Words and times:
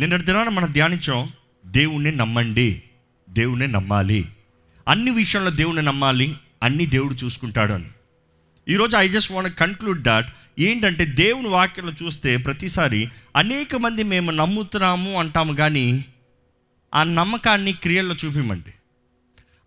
నిన్నటి 0.00 0.24
దినాన 0.24 0.48
మనం 0.48 0.72
ధ్యానించాం 0.72 1.28
దేవుణ్ణి 1.66 2.12
నమ్మండి 2.12 2.82
దేవుణ్ణి 3.30 3.66
నమ్మాలి. 3.66 4.28
అన్ని 4.88 5.10
విషయంలో 5.10 5.50
దేవుణ్ణి 5.50 5.82
నమ్మాలి 5.82 6.36
అన్ని 6.62 6.86
దేవుడు 6.86 7.14
చూసుకుంటాడు 7.14 7.72
అని. 7.72 7.84
ఈరోజు 8.68 8.96
I 8.96 9.08
just 9.08 9.32
want 9.32 9.58
conclude 9.58 10.02
that 10.02 10.26
ఏంటంటే 10.58 11.04
దేవుని 11.06 11.48
వాక్యంలో 11.48 11.92
చూస్తే 12.02 12.36
ప్రతిసారి 12.36 13.08
అనేక 13.36 13.76
మంది 13.76 14.02
మేము 14.02 14.30
నమ్ముతున్నాము 14.30 15.18
అంటాము 15.18 15.52
కానీ 15.52 16.04
ఆ 16.94 17.02
నమ్మకాన్ని 17.02 17.72
క్రియల్లో 17.72 18.14
చూపిమండి. 18.14 18.74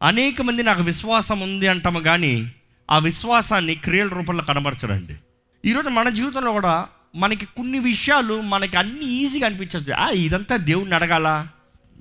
అనేక 0.04 0.42
మంది 0.42 0.64
నాకు 0.64 0.84
విశ్వాసం 0.84 1.40
ఉంది 1.40 1.68
అంటాము 1.68 2.00
కానీ 2.00 2.52
ఆ 2.92 2.98
విశ్వాసాన్ని 2.98 3.76
క్రియల 3.76 4.08
రూపంలో 4.08 4.44
కనబరచరండి. 4.44 5.16
ఈరోజు 5.70 5.90
మన 5.90 6.10
జీవితంలో 6.10 6.52
కూడా 6.52 6.88
మనకి 7.16 7.46
కొన్ని 7.46 7.80
విషయాలు 7.80 8.42
మనకి 8.42 8.78
అన్ని 8.78 9.06
ఈజీగా 9.06 9.46
అనిపించవచ్చు. 9.46 9.94
ఆ 9.94 10.10
ఇదంతా 10.10 10.56
దేవుడిని 10.56 10.96
అడగాల? 10.96 11.48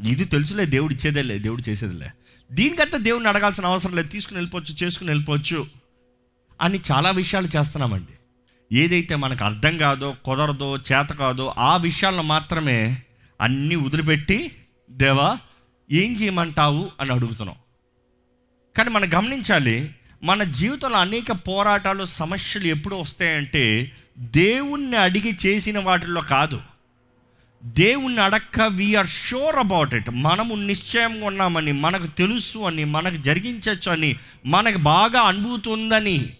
ఇది 0.08 0.24
తెలుసులే 0.24 0.66
దేవుడు 0.66 0.94
ఇచ్చేదేలే 0.94 1.38
దేవుడు 1.38 1.62
చేసేదిలే. 1.68 2.10
దీనికంతా 2.52 2.98
దేవుడిని 2.98 3.28
అడగాల్సిన 3.28 3.66
అవసరం 3.66 3.96
లేదు 3.96 4.08
తీసుకుని 4.08 4.36
వెళ్ళిపోవచ్చు 4.36 4.74
చేసుకుని 4.82 5.10
వెళ్ళిపోవచ్చు 5.10 5.66
అని 6.60 6.80
చాలా 6.92 7.10
విషయాలు 7.10 7.48
చేస్తున్నామండి. 7.56 8.12
ఏదైతే 8.76 9.14
మనకు 9.14 9.44
అర్థం 9.44 9.78
కాదో 9.78 10.16
కుదరదో 10.24 10.76
చేత 10.76 11.08
కాదో 11.08 11.54
ఆ 11.58 11.76
విషయాలను 11.76 12.22
మాత్రమే 12.22 13.02
అన్నీ 13.40 13.74
వదిలిపెట్టి 13.74 14.52
దేవా 14.90 15.38
ఏం 15.90 16.12
చేయమంటావు 16.12 16.90
అని 17.00 17.12
అడుగుతున్నాం. 17.12 17.56
కానీ 18.76 18.90
మనం 18.90 19.10
గమనించాలి 19.14 19.94
మన 20.22 20.42
జీవితంలో 20.42 20.98
అనేక 20.98 21.32
పోరాటాలు 21.32 22.04
సమస్యలు 22.04 22.66
ఎప్పుడు 22.66 22.94
వస్తాయంటే 22.94 23.92
దేవుణ్ణి 24.18 24.96
అడిగి 24.96 25.36
చేసిన 25.46 25.78
వాటిల్లో 25.78 26.20
కాదు. 26.20 26.60
దేవుణ్ణి 27.64 28.20
అడక్క 28.20 28.60
వీఆర్ 28.60 29.06
షూర్ 29.06 29.56
అబౌట్ 29.56 29.94
ఇట్ 29.94 30.10
మనము 30.10 30.54
నిశ్చయంగా 30.54 31.26
ఉన్నామని 31.26 31.72
మనకు 31.72 32.06
తెలుసు 32.06 32.58
అని 32.58 32.84
మనకు 32.84 33.16
జరిగించవచ్చు 33.16 33.92
అని 33.92 34.16
మనకు 34.46 34.78
బాగా 34.78 35.20
అనుభూతి 35.20 35.68
ఉందని 35.68 36.30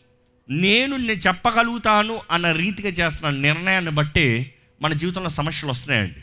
నేను 0.51 0.97
చెప్పగలుగుతాను 0.97 2.21
అన్న 2.31 2.53
రీతిగా 2.53 2.89
చేస్తున్న 2.89 3.37
నిర్ణయాన్ని 3.37 3.91
బట్టి 3.91 4.53
మన 4.83 4.93
జీవితంలో 4.93 5.29
సమస్యలు 5.29 5.73
వస్తున్నాయండి. 5.73 6.21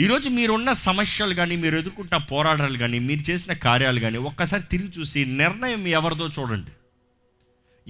ఈరోజు 0.00 0.28
మీరున్న 0.28 0.72
సమస్యలు 0.72 1.34
కానీ 1.34 1.56
మీరు 1.56 1.76
ఎదుర్కొంటున్న 1.78 2.24
పోరాటాలు 2.24 2.78
కానీ 2.78 2.98
మీరు 2.98 3.30
చేసిన 3.30 3.52
కార్యాలు 3.52 4.00
కానీ 4.00 4.18
ఒక్కసారి 4.18 4.62
తిరిగి 4.62 4.90
చూసి 4.98 5.24
నిర్ణయం 5.24 5.86
ఎవరిదో 5.86 6.28
చూడండి. 6.28 6.70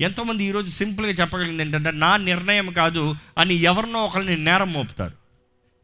ఎంతోమంది 0.02 0.44
ఈరోజు 0.44 0.70
సింపుల్గా 0.70 1.12
చెప్పగలిగింది 1.12 1.62
ఏంటంటే 1.62 1.90
నా 1.90 2.16
నిర్ణయం 2.16 2.72
కాదు 2.72 3.14
అని 3.38 3.54
ఎవరినో 3.54 4.04
ఒకరిని 4.04 4.36
నేరం 4.36 4.72
మోపుతారు. 4.72 5.12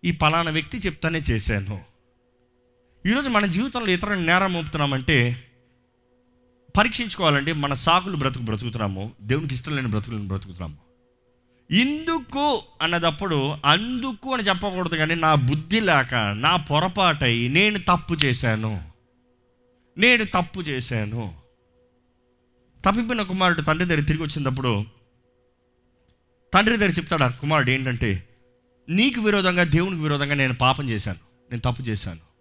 ఈ 0.04 0.12
పలానా 0.12 0.50
వ్యక్తి 0.50 0.78
చెప్తానే 0.78 1.18
చేశాను. 1.18 1.80
ఈరోజు 3.06 3.28
మన 3.28 3.46
జీవితంలో 3.46 3.92
ఇతరులను 3.92 4.26
నేరం 4.26 4.52
మోపుతున్నామంటే 4.52 5.44
పరీక్షించుకోవాలంటే 6.76 7.52
మన 7.52 7.74
సాకులు 7.74 8.16
బ్రతుకు 8.16 8.42
బ్రతుకుతున్నాము 8.42 9.12
దేవునికి 9.20 9.54
ఇష్టం 9.54 9.76
లేని 9.76 9.88
బ్రతుకులను 9.88 10.28
బ్రతుకుతున్నాము. 10.28 10.83
ఇందుకు 11.70 12.62
అన్నదప్పుడు 12.82 13.56
అందుకు 13.64 14.34
అని 14.34 14.42
చెప్పకూడదు 14.42 14.96
కానీ 14.96 15.14
నా 15.14 15.34
బుద్ధి 15.34 15.80
లేక 15.80 16.14
నా 16.14 16.56
పొరపాటై 16.56 17.48
నేను 17.48 17.78
తప్పు 17.78 18.14
చేశాను. 18.14 18.82
నేను 19.98 20.24
తప్పు 20.24 20.60
చేశాను. 20.60 21.34
తప్పిపోయిన 22.86 23.22
కుమారుడు 23.22 23.60
తండ్రి 23.60 23.88
దగ్గర 23.88 24.00
తిరిగి 24.00 24.22
వచ్చినప్పుడు 24.22 24.84
తండ్రి 26.54 26.76
దగ్గర 26.76 26.90
చెప్తాడు 26.90 27.22
ఆ 27.22 27.28
కుమారుడు 27.28 27.70
ఏంటంటే 27.70 28.28
నీకు 28.88 29.20
విరోధంగా 29.20 29.64
దేవునికి 29.64 30.02
విరోధంగా 30.02 30.34
నేను 30.34 30.54
పాపం 30.54 30.90
చేశాను. 30.90 31.18
నేను 31.50 31.72
తప్పు 31.72 31.82
చేశాను. 31.82 32.34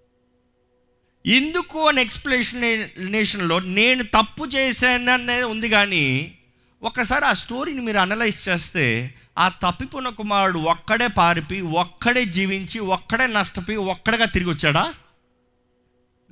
ఎందుకు 1.29 1.87
అని 1.87 2.01
ఎక్స్ప్లెనేషన్లో 2.01 3.59
నేను 3.59 4.03
తప్పు 4.03 4.45
చేశాను 4.45 5.11
అనేది 5.11 5.43
ఉంది 5.43 5.69
కానీ 5.69 6.37
ఒక్కసారి 6.83 7.25
ఆ 7.25 7.33
స్టోరీని 7.33 7.81
మీరు 7.81 7.97
అనలైజ్ 7.97 8.49
చేస్తే 8.49 9.15
ఆ 9.37 9.49
తప్పిపోయిన 9.49 10.09
కుమారుడు 10.09 10.59
ఒక్కడే 10.59 11.07
పారిపి 11.07 11.61
ఒక్కడే 11.61 12.25
జీవించి 12.25 12.79
ఒక్కడే 12.79 13.27
నష్టపోయి 13.27 13.77
ఒక్కడగా 13.77 14.25
తిరిగి 14.25 14.49
వచ్చాడా? 14.49 14.93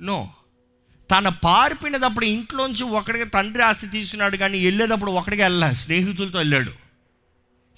నో. 0.00 0.30
తన 1.10 1.28
పారిపోయినప్పుడు 1.28 2.24
ఇంట్లోంచి 2.24 2.84
ఒకడికి 2.84 3.24
తండ్రి 3.24 3.62
ఆస్తి 3.62 3.86
తీసుకున్నాడు 3.86 4.36
కానీ 4.36 4.64
వెళ్ళేటప్పుడు 4.64 5.10
ఒకడికి 5.10 5.42
వెళ్ళా 5.42 5.70
స్నేహితులతో 5.72 6.38
వెళ్ళాడు. 6.38 6.72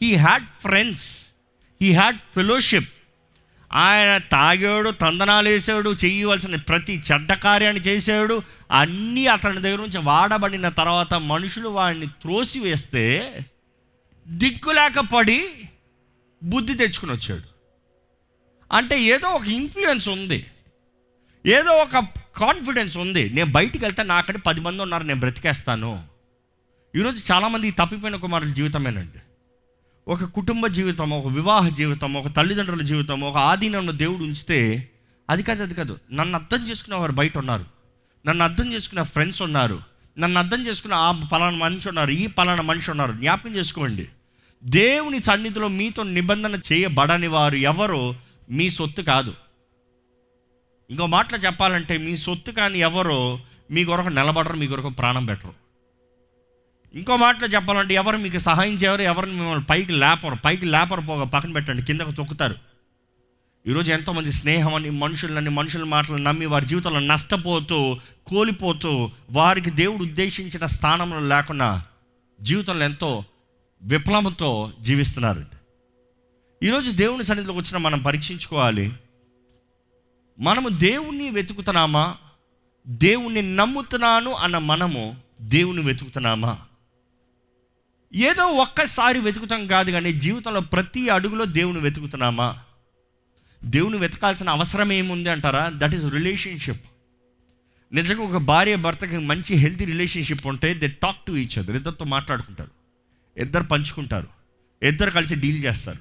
He 0.03 0.15
had 0.15 0.45
friends 0.45 1.27
he 1.83 1.93
had 1.93 2.17
fellowship 2.17 2.89
ఆయన 3.75 4.19
తాగాడు 4.19 4.91
తందనాలు 4.91 5.49
వేసాడు 5.49 5.97
చేయవలసిన 6.05 6.57
ప్రతి 6.57 7.03
చెడ్డ 7.13 7.33
కార్యాన్ని 7.33 7.83
చేశాడు. 7.83 8.43
అన్నీ 8.71 9.27
అతని 9.27 9.61
దగ్గర 9.61 9.79
నుంచి 9.79 9.99
వాడబడిన 9.99 10.69
తర్వాత 10.69 11.15
మనుషులు 11.15 11.69
వాడిని 11.69 12.07
త్రోసి 12.07 12.61
వేస్తే 12.61 13.39
దిక్కులేక 14.29 15.01
పడి 15.01 15.49
బుద్ధి 16.43 16.75
తెచ్చుకుని 16.75 17.13
వచ్చాడు. 17.13 17.55
అంటే 18.73 19.03
ఏదో 19.03 19.29
ఒక 19.29 19.47
ఇన్ఫ్లుయెన్స్ 19.47 20.09
ఉంది. 20.09 20.47
ఏదో 21.47 21.71
ఒక 21.71 22.05
కాన్ఫిడెన్స్ 22.37 22.99
ఉంది. 22.99 23.31
నేను 23.31 23.53
బయటికి 23.53 23.85
వెళ్తే 23.85 24.03
నాకంటే 24.03 24.41
పది 24.41 24.61
మంది 24.61 24.83
ఉన్నారు 24.83 25.03
నేను 25.03 25.21
బ్రతికేస్తాను. 25.21 26.05
ఈరోజు 26.97 27.33
చాలామంది 27.33 27.71
తప్పిపోయిన 27.71 28.17
కుమారుల 28.17 28.49
జీవితమేనండి. 28.49 29.19
ఒక 30.09 30.25
కుటుంబ 30.25 30.67
జీవితం 30.67 31.11
ఒక 31.11 31.33
వివాహ 31.33 31.69
జీవితం 31.69 32.15
ఒక 32.15 32.37
తల్లిదండ్రుల 32.37 32.83
జీవితం 32.83 33.21
ఒక 33.21 33.37
ఆధీనంలో 33.37 33.93
దేవుడు 33.93 34.23
ఉంచితే 34.25 34.91
అది 35.31 35.43
కాదు 35.43 35.63
అది 35.63 35.75
కాదు. 35.75 35.99
నన్ను 36.13 36.35
అర్థం 36.35 36.69
చేసుకునే 36.69 36.97
వారు 36.97 37.13
బయట 37.13 37.39
ఉన్నారు. 37.39 37.65
నన్ను 38.27 38.45
అర్థం 38.45 38.73
చేసుకునే 38.73 39.03
ఫ్రెండ్స్ 39.03 39.43
ఉన్నారు. 39.43 39.81
నన్ను 40.19 40.39
అర్థం 40.39 40.67
చేసుకున్న 40.67 40.95
ఆ 40.95 41.13
పలానా 41.33 41.57
మనిషి 41.57 41.89
ఉన్నారు 41.89 42.11
ఈ 42.11 42.27
పలానా 42.27 42.63
మనిషి 42.63 42.91
ఉన్నారు. 42.91 43.13
జ్ఞాపకం 43.13 43.55
చేసుకోండి. 43.55 44.09
దేవుని 44.65 45.23
సన్నిధిలో 45.23 45.69
మీతో 45.69 46.03
నిబంధన 46.03 46.61
చేయబడని 46.73 47.27
వారు 47.27 47.57
ఎవరో 47.57 48.15
మీ 48.51 48.71
సొత్తు 48.71 49.03
కాదు. 49.03 49.35
ఇంకో 50.91 51.07
మాటలు 51.07 51.39
చెప్పాలంటే 51.39 51.99
మీ 51.99 52.17
సొత్తు 52.17 52.51
కానీ 52.51 52.79
ఎవరో 52.79 53.41
మీ 53.71 53.85
కొరకు 53.85 54.09
నిలబడరు 54.09 54.55
మీ 54.55 54.67
కొరకు 54.67 54.89
ప్రాణం 54.89 55.27
పెట్టరు. 55.27 55.64
ఇంకో 56.95 57.17
మాటలో 57.17 57.49
చెప్పాలంటే 57.49 57.95
ఎవరు 57.95 58.17
మీకు 58.17 58.39
సహాయం 58.39 58.73
చేయరు 58.73 59.03
ఎవరిని 59.03 59.37
మిమ్మల్ని 59.37 59.65
పైకి 59.65 59.93
లేపరు. 59.93 60.35
పైకి 60.45 60.67
లేపరు 60.67 61.01
పోగా 61.01 61.25
పక్కన 61.25 61.53
పెట్టండి 61.53 61.83
కిందకు 61.83 62.11
తొక్కుతారు. 62.11 62.55
ఈరోజు 63.67 63.93
ఎంతోమంది 63.93 64.33
స్నేహం 64.33 64.75
అని 64.75 64.91
మనుషులని 64.91 65.51
మనుషుల 65.51 65.85
మాటలు 65.85 66.17
నమ్మి 66.17 66.47
వారి 66.47 66.67
జీవితంలో 66.67 67.01
నష్టపోతూ 67.01 67.97
కోల్పోతూ 68.27 69.11
వారికి 69.31 69.71
దేవుడు 69.71 70.03
ఉద్దేశించిన 70.03 70.67
స్థానంలో 70.67 71.21
లేకుండా 71.21 71.85
జీవితంలో 72.41 72.85
ఎంతో 72.85 73.25
విప్లవంతో 73.83 74.73
జీవిస్తున్నారు 74.81 75.45
ఈరోజు 76.63 76.91
దేవుని 76.91 77.25
సన్నిధిలోకి 77.25 77.59
వచ్చిన 77.59 77.77
మనం 77.77 77.99
పరీక్షించుకోవాలి. 77.99 78.93
మనము 80.39 80.69
దేవుణ్ణి 80.69 81.31
వెతుకుతున్నామా? 81.31 82.17
దేవుణ్ణి 82.89 83.57
నమ్ముతున్నాను 83.57 84.33
అన్న 84.33 84.59
మనము 84.59 85.17
దేవుని 85.41 85.83
వెతుకుతున్నామా? 85.83 86.59
ఏదో 88.15 88.47
ఒక్కసారి 88.47 89.19
వెతుకుతాం 89.19 89.67
కాదు 89.67 89.91
కానీ 89.91 90.13
జీవితంలో 90.13 90.61
ప్రతి 90.61 91.09
అడుగులో 91.09 91.45
దేవుని 91.45 91.79
వెతుకుతున్నామా? 91.79 92.59
దేవుని 93.65 93.97
వెతకాల్సిన 93.97 94.51
అవసరం 94.51 94.93
ఏముంది 94.93 95.29
అంటారా? 95.29 95.73
దట్ 95.75 95.95
ఈస్ 95.95 96.05
రిలేషన్షిప్ 96.05 96.87
నిజంగా 97.93 98.23
ఒక 98.23 98.37
భార్య 98.37 98.77
భర్తకి 98.77 99.19
మంచి 99.19 99.55
హెల్తీ 99.55 99.85
రిలేషన్షిప్ 99.85 100.47
ఉంటే 100.47 100.75
they 100.75 100.89
talk 100.89 101.27
to 101.27 101.33
each 101.33 101.59
other 101.59 101.77
ఇద్దరితో 101.77 102.05
మాట్లాడుకుంటారు. 102.05 102.71
ఇద్దరు 103.37 103.63
పంచుకుంటారు. 103.63 104.27
ఇద్దరు 104.83 105.11
కలిసి 105.11 105.35
డీల్ 105.35 105.65
చేస్తారు. 105.65 105.99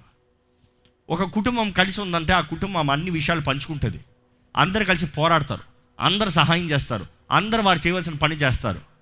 ఒక 1.09 1.23
కుటుంబం 1.23 1.72
కలిసి 1.72 2.02
ఉందంటే 2.02 2.34
ఆ 2.34 2.41
కుటుంబం 2.41 2.90
అన్ని 2.90 3.09
విషయాలు 3.09 3.41
పంచుకుంటుంది. 3.41 4.00
అందరు 4.58 4.84
కలిసి 4.84 5.05
పోరాడతారు. 5.05 5.61
అందరు 5.99 6.29
సహాయం 6.29 6.72
చేస్తారు. 6.72 7.05
అందరు 7.32 7.61
వారు 7.61 7.79
చేయవలసిన 7.79 8.14
పని 8.14 8.35
చేస్తారు. 8.35 8.92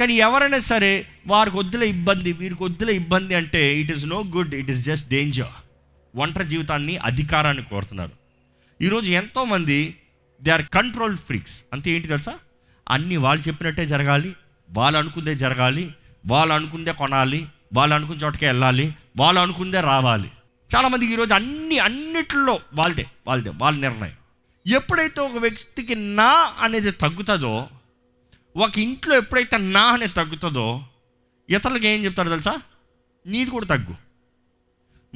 కానీ 0.00 0.14
ఎవరైనా 0.14 0.58
సరే 0.58 1.06
వారికి 1.26 1.56
వద్దులే 1.56 1.88
ఇబ్బంది 1.88 2.32
వీరికి 2.32 2.62
వద్దులే 2.64 2.94
ఇబ్బంది 2.94 3.34
అంటే 3.34 3.76
it 3.80 3.90
is 3.90 4.06
no 4.06 4.18
good 4.36 4.54
it 4.54 4.70
is 4.70 4.82
just 4.84 5.08
danger 5.08 5.54
ఒంటరి 6.14 6.46
జీవితాన్ని 6.48 6.96
అధికారాన్ని 6.96 7.64
కోరుతున్నారు. 7.64 8.14
ఈరోజు 8.80 9.10
ఎంతోమంది 9.10 9.78
దే 10.42 10.50
ఆర్ 10.50 10.64
కంట్రోల్ 10.74 11.16
ఫ్రీక్స్ 11.16 11.64
అంతే 11.72 11.90
ఏంటి 11.90 12.08
తెలుసా? 12.08 12.34
అన్నీ 12.90 13.16
వాళ్ళు 13.16 13.48
చెప్పినట్టే 13.48 13.86
జరగాలి 13.86 14.30
వాళ్ళు 14.70 14.98
అనుకుందే 14.98 15.34
జరగాలి 15.34 15.84
వాళ్ళు 16.26 16.54
అనుకుందే 16.54 16.92
కొనాలి 16.92 17.40
వాళ్ళు 17.74 17.94
అనుకున్న 17.94 18.20
చోటకే 18.24 18.46
వెళ్ళాలి 18.46 18.86
వాళ్ళు 19.16 19.40
అనుకుందే 19.40 19.80
రావాలి. 19.80 20.30
చాలామందికి 20.70 21.12
ఈరోజు 21.12 21.34
అన్ని 21.34 21.78
అన్నిట్లో 21.78 22.58
వాళ్ళదే 22.74 23.06
వాళ్ళదే 23.26 23.52
వాళ్ళ 23.62 23.76
నిర్ణయం. 23.80 24.16
ఎప్పుడైతే 24.66 25.20
ఒక 25.20 25.38
వ్యక్తికి 25.38 25.94
నా 25.94 26.52
అనేది 26.60 26.90
తగ్గుతుందో 26.90 27.68
ఒక 28.56 28.78
ఇంట్లో 28.78 29.16
ఎప్పుడైతే 29.16 29.56
నా 29.56 29.82
అనేది 29.82 30.12
తగ్గుతుందో 30.12 30.84
ఇతరులకు 31.50 31.86
ఏం 31.86 32.04
చెప్తారు 32.04 32.28
తెలుసా? 32.28 32.60
నీది 33.26 33.50
కూడా 33.50 33.66
తగ్గు. 33.66 33.94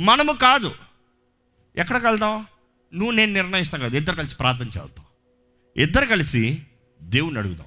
మనము 0.00 0.32
కాదు. 0.32 0.74
ఎక్కడికి 1.76 2.06
వెళ్దాం? 2.06 2.46
నువ్వు 2.94 3.10
నేను 3.10 3.32
నిర్ణయిస్తాం 3.32 3.80
కదా 3.80 3.96
ఇద్దరు 3.96 4.16
కలిసి 4.16 4.36
ప్రార్థన 4.36 4.66
చేద్దాం. 4.66 5.04
ఇద్దరు 5.76 6.06
కలిసి 6.06 6.62
దేవుణ్ణి 7.02 7.38
అడుగుదాం. 7.38 7.66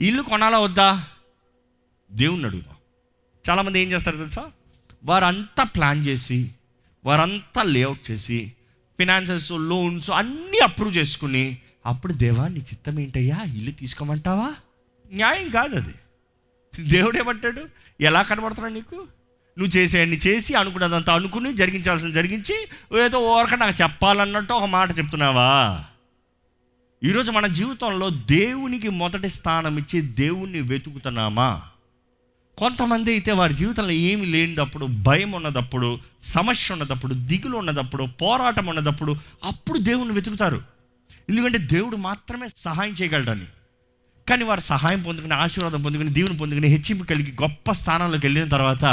ఇల్లు 0.00 0.22
కొనాలా 0.22 0.58
వద్దా? 0.58 1.06
దేవుణ్ణి 2.12 2.46
అడుగుదాం. 2.46 2.74
చాలామంది 3.50 3.80
ఏం 3.80 3.92
చేస్తారు 3.92 4.16
తెలుసా? 4.16 4.50
వారంతా 5.04 5.62
ప్లాన్ 5.62 6.06
చేసి 6.06 6.50
వారంతా 7.04 7.62
లేఅవుట్ 7.62 8.10
చేసి 8.10 8.52
ఫినాన్సెస్ 8.98 9.52
లోన్స్ 9.52 10.10
అన్నీ 10.10 10.58
అప్రూవ్ 10.58 10.96
చేసుకుని 10.96 11.58
అప్పుడు 11.86 12.12
దేవా 12.12 12.48
నీ 12.48 12.60
చిత్తం 12.60 13.00
ఏంటయ్యా? 13.00 13.42
ఇల్లు 13.42 13.70
తీసుకోమంటావా? 13.70 14.54
న్యాయం 15.12 15.48
కాదు 15.48 15.76
అది. 15.76 15.94
దేవుడు 16.88 17.18
ఏమంటాడు? 17.18 17.64
ఎలా 18.00 18.22
కనబడుతున్నాడు 18.22 18.74
నీకు? 18.74 18.94
నువ్వు 19.58 19.78
చేసేయన్ని 19.78 20.16
చేసి 20.16 20.54
అనుకున్నదంతా 20.54 21.14
అనుకుని 21.14 21.56
జరిగించాల్సింది 21.56 22.14
జరిగించి 22.14 22.68
ఏదో 23.04 23.18
ఓరక 23.18 23.54
నాకు 23.54 23.82
చెప్పాలన్నట్టు 23.82 24.52
ఒక 24.52 24.64
మాట 24.64 24.98
చెప్తున్నావా? 24.98 25.84
ఈరోజు 27.04 27.30
మన 27.30 27.46
జీవితంలో 27.46 28.10
దేవునికి 28.10 28.88
మొదటి 28.88 29.28
స్థానం 29.28 29.78
ఇచ్చి 29.78 30.00
దేవుణ్ణి 30.00 30.60
వెతుకుతున్నామా? 30.60 31.62
కొంతమంది 32.58 33.10
అయితే 33.10 33.32
వారి 33.32 33.54
జీవితంలో 33.54 33.90
ఏమి 33.90 34.26
లేనిదప్పుడు 34.26 34.86
భయం 34.86 35.32
ఉన్నదప్పుడు 35.32 35.98
సమస్య 36.22 36.72
ఉన్నదప్పుడు 36.72 37.14
దిగులు 37.14 37.56
ఉన్నదప్పుడు 37.56 38.04
పోరాటం 38.04 38.66
ఉన్నదప్పుడు 38.66 39.16
అప్పుడు 39.44 39.78
దేవుణ్ణి 39.78 40.14
వెతుకుతారు. 40.14 40.62
ఎందుకంటే 41.28 41.58
దేవుడు 41.58 41.96
మాత్రమే 41.96 42.48
సహాయం 42.56 42.92
చేయగలడని. 42.92 43.46
కానీ 44.28 44.44
వారు 44.44 44.60
సహాయం 44.60 45.02
పొందుకుని 45.02 45.34
ఆశీర్వాదం 45.34 45.82
పొందుకుని 45.82 46.10
దీవుని 46.10 46.36
పొందుకుని 46.36 46.66
హెచ్చింపు 46.66 47.04
కలిగి 47.04 47.32
గొప్ప 47.42 47.72
స్థానంలోకి 47.72 48.26
వెళ్ళిన 48.26 48.48
తర్వాత 48.48 48.84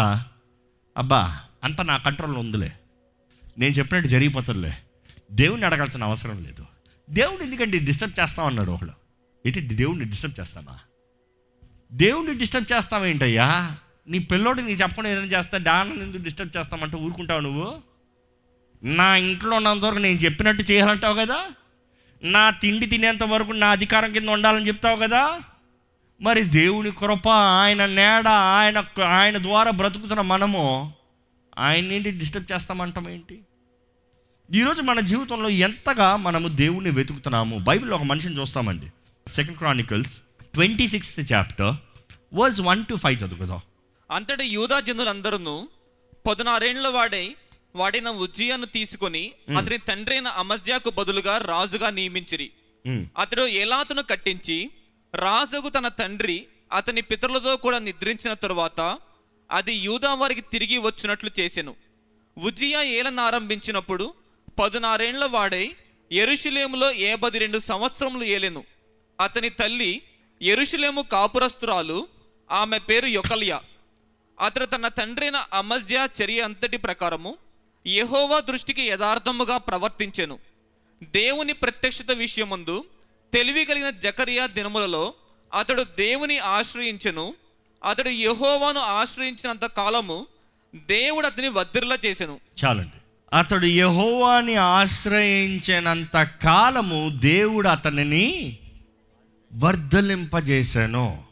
అబ్బా 0.98 1.40
అంత 1.64 1.82
నా 1.82 1.98
కంట్రోల్లో 1.98 2.40
ఉందిలే. 2.40 2.74
నేను 3.58 3.74
చెప్పినట్టు 3.74 4.10
జరిగిపోతుందిలే. 4.10 4.78
దేవుణ్ణి 5.32 5.66
అడగాల్సిన 5.66 6.04
అవసరం 6.04 6.44
లేదు. 6.44 6.66
దేవుడు 7.10 7.44
ఎందుకంటే 7.44 7.78
డిస్టర్బ్ 7.80 8.20
చేస్తాం 8.20 8.46
అన్నాడు 8.46 8.72
ఒకడు. 8.72 8.92
ఏంటి 9.46 9.60
దేవుణ్ణి 9.60 10.06
డిస్టర్బ్ 10.06 10.40
చేస్తామా? 10.40 10.80
దేవుణ్ణి 11.92 12.34
డిస్టర్బ్ 12.34 12.74
చేస్తావేంటయ్యా 12.74 13.76
నీ 14.08 14.20
పిల్లోడికి 14.20 14.68
నీ 14.68 14.74
చెప్పకుండా 14.74 15.10
ఏదైనా 15.10 15.28
చేస్తా 15.28 15.58
డాన్ని 15.58 16.02
ఎందుకు 16.02 16.24
డిస్టర్బ్ 16.24 16.58
చేస్తామంటే 16.58 16.98
ఊరుకుంటావు 16.98 17.40
నువ్వు? 17.40 17.76
నా 18.84 19.16
ఇంట్లో 19.16 19.56
ఉన్నంత 19.58 19.86
వరకు 19.86 20.00
నేను 20.00 20.20
చెప్పినట్టు 20.20 20.64
చేయాలంటావు 20.64 21.14
కదా? 21.14 21.46
నా 22.24 22.50
తిండి 22.50 22.86
తినేంత 22.86 23.24
వరకు 23.24 23.52
నా 23.52 23.70
అధికారం 23.70 24.14
కింద 24.14 24.30
ఉండాలని 24.30 24.68
చెప్తావు 24.68 25.00
కదా? 25.00 25.40
మరి 26.22 26.42
దేవుని 26.42 26.92
కృప 26.92 27.30
ఆయన 27.30 27.86
నేడ 27.86 28.28
ఆయన 28.28 29.04
ఆయన 29.04 29.38
ద్వారా 29.38 29.72
బ్రతుకుతున్న 29.72 30.22
మనము 30.22 30.94
ఆయన 31.58 31.92
ఏంటి 31.92 32.12
డిస్టర్బ్ 32.12 32.52
చేస్తామంటాం 32.52 33.10
ఏంటి? 33.10 33.40
ఈరోజు 34.54 34.82
మన 34.82 35.00
జీవితంలో 35.00 35.50
ఎంతగా 35.50 36.16
మనము 36.16 36.48
దేవుణ్ణి 36.48 36.90
వెతుకుతున్నాము? 36.90 37.58
బైబిల్లో 37.58 37.96
ఒక 37.96 38.04
మనిషిని 38.04 38.40
చూస్తామండి. 38.40 38.92
Second 39.28 39.58
chronicles 39.58 40.20
twenty 40.54 40.88
sixth 40.88 41.34
chapter 41.34 41.76
verse 42.34 42.62
one 42.62 42.86
two 42.86 42.96
five 42.96 43.24
చదువుకుందాం. 43.24 43.60
అంతటి 44.12 44.46
యూదా 44.46 44.80
జనులందరూ 44.80 45.70
పదునారేండ్ల 46.28 46.88
వాడై 46.88 47.36
వాడిన 47.76 48.10
ఉజ్జియాను 48.10 48.66
తీసుకొని 48.66 49.34
అతని 49.58 49.78
తండ్రి 49.78 50.16
అయిన 50.16 50.28
అమజ్యాకు 50.28 50.90
బదులుగా 50.90 51.38
రాజుగా 51.38 51.90
నియమించిరి. 51.90 52.52
అతడు 53.18 53.48
ఏలాతును 53.48 54.04
కట్టించి 54.04 54.72
రాజుకు 55.16 55.70
తన 55.70 55.88
తండ్రి 55.88 56.48
అతని 56.74 57.02
పితరులతో 57.02 57.58
కూడా 57.58 57.80
నిద్రించిన 57.80 58.34
తరువాత 58.34 59.00
అది 59.52 59.74
యూదా 59.74 60.14
వారికి 60.14 60.42
తిరిగి 60.42 60.78
వచ్చినట్లు 60.78 61.30
చేసెను. 61.40 61.76
ఉజ్జియా 62.38 62.82
ఏలన 62.82 63.20
ఆరంభించినప్పుడు 63.20 64.14
పదునారేండ్ల 64.60 65.26
వాడై 65.26 65.76
ఎరుషులేములో 66.12 66.92
ఏబది 66.92 67.40
రెండు 67.40 67.60
సంవత్సరములు 67.60 68.24
ఏలెను. 68.24 68.64
అతని 69.22 69.50
తల్లి 69.50 70.02
ఎరుషులేము 70.42 71.02
కాపురస్తురాలు 71.02 72.08
ఆమె 72.52 72.78
పేరు 72.80 73.08
యొకల్యా. 73.08 73.62
అతడు 74.46 74.66
తన 74.66 74.88
తండ్రైన 74.88 75.46
అమజ్యా 75.54 76.10
చర్య 76.20 76.42
అంతటి 76.42 76.78
ప్రకారము 76.78 77.38
యహోవా 77.88 78.40
దృష్టికి 78.40 78.82
యథార్థముగా 78.82 79.58
ప్రవర్తించెను. 79.58 80.40
దేవుని 81.04 81.54
ప్రత్యక్షత 81.54 82.12
విషయమందు 82.12 82.86
తెలివి 83.34 83.66
కలిగిన 83.66 83.90
జకరియా 83.90 84.48
దినములలో 84.48 85.14
అతడు 85.54 85.84
దేవుని 85.84 86.40
ఆశ్రయించెను. 86.40 87.36
అతడు 87.86 88.10
యహోవాను 88.10 88.80
ఆశ్రయించినంత 88.80 89.66
కాలము 89.66 90.28
దేవుడు 90.76 91.28
అతని 91.28 91.50
వద్దిర్లా 91.50 91.98
చేసెను. 92.06 92.40
చాలండి. 92.66 93.02
అతడు 93.34 93.66
యహోవాని 93.66 94.56
ఆశ్రయించినంత 94.56 96.24
కాలము 96.24 97.12
దేవుడు 97.16 97.68
అతనిని 97.68 98.58
వర్ధలింపజేశాను 99.54 101.24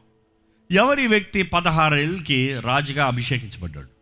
ఎవరి 0.72 1.08
వ్యక్తి 1.08 1.44
పదహారేళ్ళకి 1.44 2.60
రాజుగా 2.60 3.06
అభిషేకించబడ్డాడు? 3.06 3.97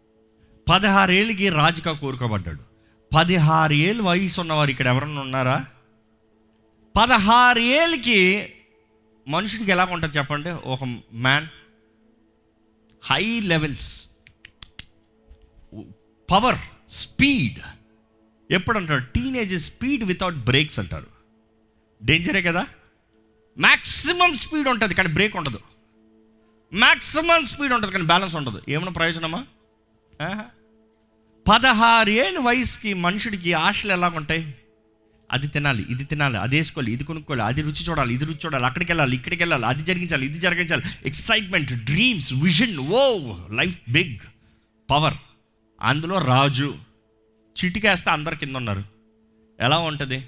పదహారేళ్ళకి 0.70 1.50
రాజుగా 1.50 1.94
కోరుకోబడ్డాడు. 1.94 2.64
పదహారు 3.16 3.74
ఏళ్ళు 3.74 4.04
వయసు 4.04 4.42
ఉన్నవారు 4.42 4.70
ఇక్కడ 4.70 4.88
ఎవరన్నా 4.88 5.22
ఉన్నారా? 5.22 5.66
పదహారు 6.98 7.60
ఏళ్ళకి 7.60 8.54
మనుషుడికి 9.28 9.72
ఎలా 9.72 9.88
ఉంటుంది 9.92 10.18
చెప్పండి? 10.18 10.50
ఒక 10.50 10.84
man 11.14 11.48
high 13.04 13.40
levels 13.40 14.08
power 16.32 16.58
speed 16.90 17.60
ఎప్పుడు 18.52 18.78
అంటారు 18.78 19.04
టీనేజ్ 19.16 19.60
స్పీడ్ 19.60 20.04
వితౌట్ 20.04 20.36
బ్రేక్స్ 20.36 20.80
అంటారు 20.80 21.08
డేంజరే 22.04 22.42
కదా? 22.42 22.68
మ్యాక్సిమం 23.58 24.36
స్పీడ్ 24.36 24.68
ఉంటుంది 24.68 24.94
కానీ 24.94 25.14
బ్రేక్ 25.14 25.36
ఉండదు. 25.36 25.60
మ్యాక్సిమం 26.74 27.46
స్పీడ్ 27.46 27.74
ఉంటుంది 27.74 27.94
కానీ 27.94 28.06
బ్యాలెన్స్ 28.06 28.36
ఉండదు. 28.36 28.62
ఏమైనా 28.70 28.92
ప్రయోజనమా? 28.92 29.46
ఆహా. 31.46 31.52
పదహారు 31.52 32.14
వయసుకి 32.42 32.94
మనుషుడికి 33.06 33.54
ఆశలు 33.60 33.94
ఎలా 33.94 34.08
ఉంటాయి 34.16 34.44
అది 35.30 35.48
తినాలి 35.48 35.84
ఇది 35.90 36.04
తినాలి 36.04 36.38
అది 36.38 36.56
వేసుకోవాలి 36.58 36.92
ఇది 36.92 37.04
కొనుక్కోవాలి 37.04 37.44
అది 37.44 37.62
రుచి 37.62 37.84
చూడాలి 37.90 38.14
ఇది 38.14 38.26
రుచి 38.26 38.46
చూడాలి 38.46 38.66
అక్కడికి 38.66 38.92
వెళ్ళాలి 38.92 39.16
ఇక్కడికి 39.16 39.44
వెళ్ళాలి 39.44 39.66
అది 39.66 39.84
జరిగించాలి 39.84 40.26
ఇది 40.26 40.40
జరిగించాలి. 40.40 40.84
Excitement 41.06 41.74
dreams 41.86 42.34
vision 42.34 42.78
oh 42.94 43.04
life 43.52 43.78
big 43.90 44.20
power 44.90 45.18
అందులో 45.82 46.20
రాజు 46.26 46.70
చిటికేస్తే 47.56 48.10
అందరి 48.10 48.36
కింద 48.36 48.56
ఉన్నారు. 48.56 48.84
ఎలా 49.60 49.78
ఉంటుంది? 49.80 50.20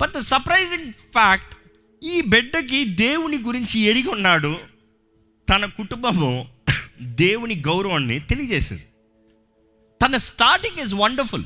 బట్ 0.00 0.14
ద 0.14 0.18
సర్ప్రైజింగ్ 0.18 0.92
ఫ్యాక్ట్ 1.12 1.54
ఈ 2.02 2.20
బిడ్డకి 2.20 2.84
దేవుని 2.84 3.38
గురించి 3.38 3.80
ఎరిగి 3.80 4.08
ఉన్నాడు. 4.08 4.52
తన 5.48 5.66
కుటుంబము 5.66 6.30
దేవుని 7.22 7.54
గౌరవాన్ని 7.60 8.20
తెలియజేసింది. 8.20 8.84
తన 10.04 10.16
స్టార్టింగ్ 10.16 10.82
ఇస్ 10.82 10.94
వండర్ఫుల్ 10.94 11.44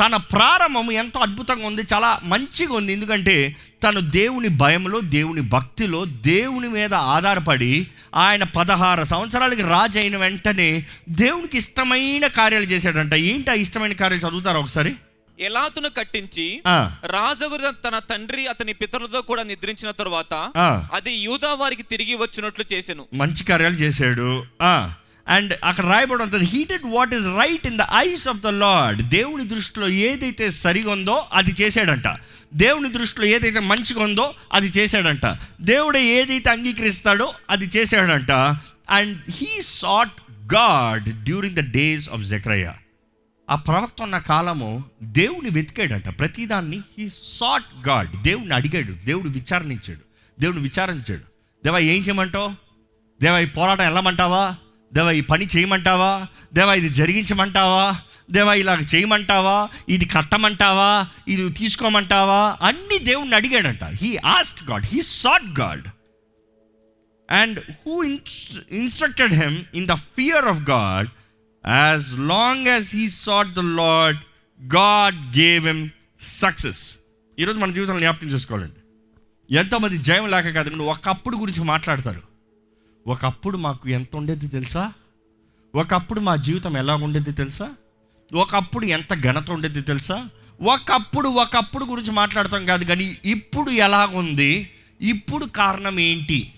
తన 0.00 0.16
ప్రారంభం 0.16 0.92
ఎంతో 0.92 1.20
అద్భుతంగా 1.20 1.66
ఉంది 1.66 1.82
చాలా 1.92 2.20
మంచిగా 2.22 2.74
ఉంది. 2.74 2.92
ఎందుకంటే 2.92 3.56
తను 3.82 4.00
దేవుని 4.00 4.48
భయంలో 4.48 5.00
దేవుని 5.00 5.40
భక్తిలో 5.40 6.04
దేవుని 6.04 6.68
మీద 6.68 6.94
ఆధారపడి 6.94 7.86
ఆయన 8.14 8.44
పదహారు 8.44 9.04
సంవత్సరాలకి 9.04 9.62
రాజు 9.62 9.98
అయిన 9.98 10.16
వెంటనే 10.16 10.86
దేవునికి 11.08 11.58
ఇష్టమైన 11.58 12.26
కార్యాలు 12.26 12.64
చేశాడంట. 12.64 13.14
ఏంటి 13.14 13.50
ఆ 13.50 13.54
ఇష్టమైన 13.54 13.92
కార్యాలు 13.92 14.28
చదువుతారా 14.28 14.58
ఒకసారి? 14.58 14.94
ఎలాతును 15.40 15.88
కట్టించి 15.88 16.62
ఆ, 16.66 16.96
రాజుగు 17.06 17.88
తన 17.88 17.98
తండ్రి 17.98 18.46
అతని 18.46 18.72
పితరులతో 18.72 19.20
కూడా 19.20 19.42
నిద్రించిన 19.42 19.90
తరువాత. 19.90 20.50
అది 20.92 21.12
యూదా 21.12 21.54
వారికి 21.54 21.82
తిరిగి 21.82 22.14
వచ్చినట్లు 22.14 22.64
చేసెను. 22.72 23.06
మంచి 23.14 23.44
కార్యాలు 23.44 23.74
చేశాడు. 23.74 24.44
అండ్ 25.28 25.58
అక్కడ 25.64 25.86
రాయబడి 25.86 26.22
ఉంటుంది 26.22 26.44
he did 26.44 26.82
what 26.86 27.14
is 27.14 27.26
right 27.26 27.66
in 27.66 27.78
the 27.78 27.80
eyes 27.96 28.28
of 28.28 28.38
the 28.38 28.46
lord 28.46 29.02
దేవుని 29.02 29.48
దృష్టిలో 29.48 29.88
ఏదైతే 29.88 30.50
సరిగా 30.50 30.92
ఉందో 30.92 31.24
అది 31.32 31.54
చేశాడంట. 31.60 32.16
దేవుని 32.54 32.92
దృష్టిలో 32.92 33.26
ఏదైతే 33.26 33.60
మంచిగా 33.60 34.02
ఉందో 34.02 34.34
అది 34.52 34.66
చేశాడంట. 34.66 35.38
దేవుడు 35.60 35.98
ఏదైతే 35.98 36.50
అంగీకరిస్తాడో 36.50 37.32
అది 37.50 37.64
చేశాడంట. 37.64 38.30
And 38.90 39.18
he 39.30 39.48
sought 39.62 40.12
God 40.54 41.24
during 41.24 41.56
the 41.56 41.72
days 41.72 42.10
of 42.10 42.22
Zechariah 42.22 42.72
ఆ 43.50 43.54
ప్రవక్త 43.54 44.02
ఉన్న 44.02 44.18
కాలము 44.18 44.84
దేవుని 45.02 45.50
వెతికాడంట. 45.50 46.18
ప్రతిదాన్ని 46.18 46.80
హీ 46.98 47.08
సాట్ 47.08 47.88
గాడ్ 47.88 48.22
దేవుడిని 48.22 48.54
అడిగాడు. 48.54 49.04
దేవుడు 49.04 49.28
విచారణించాడు. 49.28 50.00
దేవుడు 50.40 50.60
విచారించాడు. 50.60 51.22
దేవా 51.64 51.78
ఏం 51.78 52.02
చేయమంటావు? 52.02 52.52
దేవా 53.22 53.38
ఈ 53.38 53.46
పోరాటం 53.46 53.84
వెళ్ళమంటావా? 53.84 54.54
దేవా 54.94 55.10
ఈ 55.10 55.20
పని 55.20 55.46
చేయమంటావా? 55.56 56.26
దేవా 56.54 56.74
ఇది 56.74 56.88
జరిగించమంటావా? 56.88 57.82
దేవా 58.30 58.54
ఇలా 58.54 58.74
చేయమంటావా? 58.94 59.68
ఇది 59.88 60.04
కట్టమంటావా? 60.04 61.08
ఇది 61.28 61.48
తీసుకోమంటావా? 61.50 62.56
అన్ని 62.62 62.98
దేవుణ్ణి 62.98 63.36
అడిగాడంట. 63.36 63.84
He 63.84 64.16
asked 64.16 64.62
God 64.70 64.86
he 64.86 65.00
sought 65.02 65.60
God 65.60 65.84
and 67.30 67.58
who 67.80 68.02
instructed 68.02 69.34
him 69.34 69.58
in 69.74 69.86
the 69.86 69.94
fear 69.94 70.44
of 70.44 70.62
God 70.70 71.08
as 71.66 72.18
long 72.18 72.66
as 72.66 72.96
he 72.96 73.08
sought 73.08 73.52
the 73.52 73.58
lord 73.58 74.20
God 74.76 75.38
gave 75.38 75.66
him 75.66 75.88
success 76.20 76.98
ఈరోజు 77.38 77.58
మన 77.58 77.72
జీవితంలో 77.72 77.98
జ్ఞాపకం 77.98 78.28
చేసుకోవాలండి. 78.28 78.80
ఎంతోమంది 79.54 79.96
జయం 79.98 80.26
లేక 80.30 80.48
కాదు 80.50 80.70
కానీ 80.70 80.84
ఒకప్పుడు 80.84 81.36
గురించి 81.36 81.62
మాట్లాడతారు. 81.64 82.22
ఒకప్పుడు 83.08 83.56
మాకు 83.56 83.88
ఎంత 83.88 84.16
ఉండేది 84.16 84.48
తెలుసా? 84.48 84.92
ఒకప్పుడు 85.74 86.20
మా 86.20 86.36
జీవితం 86.36 86.76
ఎలా 86.76 86.94
ఉండేది 86.96 87.32
తెలుసా? 87.32 87.70
ఒకప్పుడు 88.34 88.84
ఎంత 88.84 89.14
ఘనత 89.14 89.50
ఉండేది 89.50 89.82
తెలుసా? 89.82 90.28
ఒకప్పుడు 90.62 91.28
ఒకప్పుడు 91.28 91.84
గురించి 91.84 92.10
మాట్లాడతాం 92.10 92.64
కాదు 92.66 92.84
కానీ 92.84 93.16
ఇప్పుడు 93.24 93.70
ఎలాగుంది 93.70 94.70
ఇప్పుడు 95.00 95.44
కారణం 95.44 96.00
ఏంటి? 96.00 96.52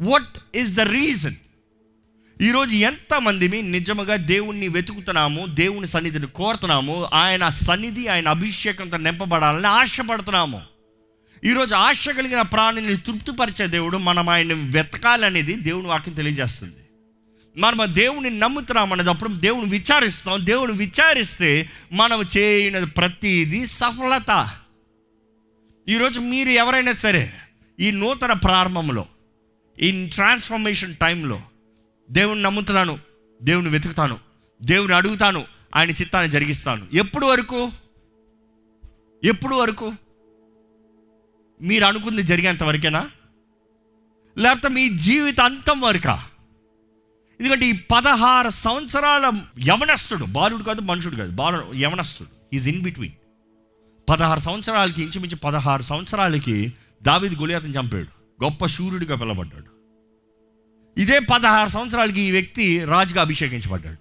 వాట్ 0.00 0.56
ఈస్ 0.56 0.74
ద 0.74 0.80
రీజన్ 0.80 1.34
ఈరోజు 2.40 2.76
ఎంతమందిని 2.76 3.62
నిజముగా 3.62 4.16
దేవుణ్ణి 4.16 4.68
వెతుకుతున్నాము 4.68 5.46
దేవుని 5.46 5.86
సన్నిధిని 5.86 6.26
కోరుతున్నాము 6.26 7.04
ఆయన 7.12 7.48
సన్నిధి 7.48 8.08
ఆయన 8.08 8.28
అభిషేకంతో 8.28 8.96
నింపబడాలని 8.96 9.66
ఆశపడుతున్నాము 9.66 10.62
ఈరోజు 11.46 11.74
ఆశ 11.74 12.08
కలిగిన 12.08 12.42
ప్రాణిని 12.42 12.96
తృప్తిపరిచే 12.96 13.66
దేవుడు 13.66 13.98
మనం 13.98 14.28
ఆయన 14.28 14.52
వెతకాలనేది 14.52 15.54
దేవుని 15.54 15.86
వాక్యం 15.86 16.14
తెలియజేస్తుంది. 16.14 16.76
మనం 17.56 17.94
దేవుని 17.94 18.30
నమ్ముతున్నాం 18.30 18.92
అనేటప్పుడు 18.92 19.32
దేవుని 19.32 19.70
విచారిస్తాం 19.70 20.46
దేవుని 20.46 20.72
విచారిస్తే 20.72 21.70
మనం 21.92 22.22
చేయని 22.36 22.86
ప్రతిదీ 22.86 23.66
సఫలత. 23.66 24.50
ఈరోజు 25.88 26.20
మీరు 26.20 26.48
ఎవరైనా 26.48 26.92
సరే 26.92 27.32
ఈ 27.80 27.90
నూతన 27.90 28.32
ప్రారంభంలో 28.32 29.06
ఈ 29.80 30.06
ట్రాన్స్ఫర్మేషన్ 30.06 30.96
టైంలో 30.96 31.42
దేవుని 32.10 32.42
నమ్ముతున్నాను 32.42 32.98
దేవుని 33.42 33.68
వెతుకుతాను 33.68 34.18
దేవుని 34.62 34.94
అడుగుతాను 34.94 35.44
ఆయన 35.76 35.90
చిత్తాన్ని 35.90 36.30
జరిగిస్తాను. 36.30 36.86
ఎప్పుడు 36.92 37.26
వరకు? 37.26 37.72
ఎప్పుడు 39.24 39.54
వరకు? 39.54 39.92
మీరు 41.64 41.84
అనుకుంది 41.84 42.22
జరిగేంత 42.22 42.62
వరకేనా? 42.62 43.10
లేకపోతే 44.38 44.74
మీ 44.74 44.88
జీవిత 44.88 45.40
అంతం 45.40 45.80
వరకా? 45.80 46.24
ఎందుకంటే 47.40 47.66
ఈ 47.66 47.72
పదహారు 47.72 48.48
సంవత్సరాల 48.48 49.32
యవనస్తుడు 49.66 50.24
బాలుడు 50.24 50.62
కాదు 50.62 50.80
మనుషుడు 50.80 51.16
కాదు 51.16 51.30
బాలు 51.30 51.74
యవనస్తుడు 51.74 52.56
ఈజ్ 52.56 52.68
ఇన్ 52.68 52.82
బిట్వీన్ 52.82 53.12
పదహారు 54.08 54.40
సంవత్సరాలకి 54.40 55.02
ఇంచుమించు 55.02 55.36
పదహారు 55.36 55.82
సంవత్సరాలకి 55.82 56.72
దావిది 57.02 57.36
గొలియాతని 57.36 57.72
చంపాడు 57.72 58.44
గొప్ప 58.44 58.66
శూరుడిగా 58.66 59.16
పిలవబడ్డాడు. 59.16 59.74
ఇదే 61.00 61.18
పదహారు 61.18 61.68
సంవత్సరాలకి 61.68 62.20
ఈ 62.20 62.30
వ్యక్తి 62.30 62.84
రాజుగా 62.84 63.20
అభిషేకించబడ్డాడు. 63.20 64.00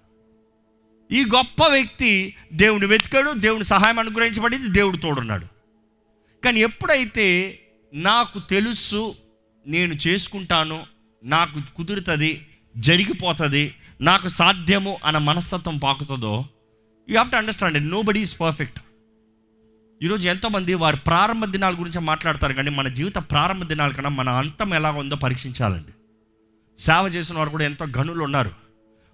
ఈ 1.14 1.24
గొప్ప 1.24 1.68
వ్యక్తి 1.68 2.36
దేవుని 2.54 2.86
వెతికాడు 2.86 3.32
దేవుని 3.32 3.64
సహాయం 3.64 4.00
అనుగ్రహించబడింది 4.00 4.68
దేవుడు 4.68 4.98
తోడున్నాడు. 4.98 5.53
కానీ 6.44 6.60
ఎప్పుడైతే 6.60 7.60
నాకు 7.94 8.40
తెలుసు 8.40 9.16
నేను 9.68 9.94
చేసుకుంటాను 9.94 10.84
నాకు 11.24 11.76
కుదురుతుంది 11.76 12.48
జరిగిపోతుంది 12.78 13.76
నాకు 14.02 14.28
సాధ్యము 14.28 14.98
అన్న 15.06 15.18
మనస్తత్వం 15.18 15.78
పాకుతుందో 15.78 16.36
you 17.10 17.14
have 17.14 17.32
to 17.32 17.36
understand 17.36 17.90
nobody 18.02 18.22
is 18.22 18.40
perfect 18.40 18.80
ఈరోజు 20.04 20.30
ఎంతోమంది 20.30 20.74
వారి 20.74 20.98
ప్రారంభ 20.98 21.46
దినాల 21.46 21.74
గురించి 21.80 22.00
మాట్లాడతారు 22.00 22.54
కానీ 22.54 22.70
మన 22.70 22.88
జీవిత 22.88 23.16
ప్రారంభ 23.16 23.64
దినాల 23.64 23.92
కన్నా 23.92 24.10
మన 24.10 24.30
అంతం 24.30 24.74
ఎలా 24.74 24.92
ఉందో 24.92 25.16
పరీక్షించాలండి. 25.16 25.92
సేవ 26.84 27.08
చేసిన 27.08 27.38
వారు 27.38 27.50
కూడా 27.50 27.66
ఎంతో 27.66 27.86
గనులు 27.86 28.24
ఉన్నారు. 28.24 28.52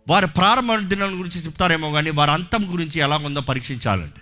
వారి 0.07 0.27
ప్రారంభ 0.27 0.75
దినాల 0.75 1.09
గురించి 1.09 1.41
చెప్తారేమో 1.41 1.91
కానీ 1.91 2.09
వారి 2.09 2.31
అంతం 2.31 2.73
గురించి 2.73 3.01
ఎలా 3.01 3.17
ఉందో 3.17 3.41
పరీక్షించాలండి. 3.41 4.21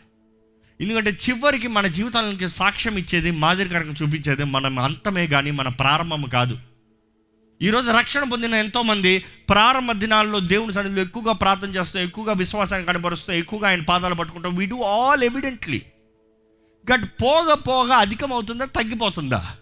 ఎందుకంటే 0.81 1.11
చివరికి 1.11 1.67
మన 1.67 1.87
జీవితానికి 1.87 2.47
సాక్ష్యం 2.47 2.97
ఇచ్చేది 2.97 3.31
మాదిరికరంగా 3.31 3.93
చూపించేది 3.93 4.43
మనం 4.43 4.79
అంతమే 4.79 5.27
కానీ 5.27 5.51
మన 5.51 5.67
ప్రారంభం 5.67 6.21
కాదు. 6.21 6.57
ఈరోజు 7.61 7.91
రక్షణ 7.91 8.23
పొందిన 8.23 8.53
ఎంతోమంది 8.53 9.25
ప్రారంభ 9.49 9.91
దినాల్లో 9.91 10.39
దేవుని 10.39 10.73
సన్నిధిలో 10.73 11.01
ఎక్కువగా 11.01 11.33
ప్రార్థన 11.33 11.69
చేస్తాం 11.69 12.03
ఎక్కువగా 12.03 12.33
విశ్వాసాన్ని 12.33 12.87
కనబరుస్తాం 12.87 13.35
ఎక్కువగా 13.35 13.67
ఆయన 13.67 13.81
పాదాలు 13.81 14.15
పట్టుకుంటాం 14.15 14.55
we 14.55 14.65
do 14.65 14.81
all 14.81 15.23
evidently 15.23 15.81
got 16.93 17.05
పోగ 17.21 17.53
పోగ 17.53 17.93
అధికమవుతుందా 17.93 18.65
తగ్గిపోతుందా? 18.65 19.55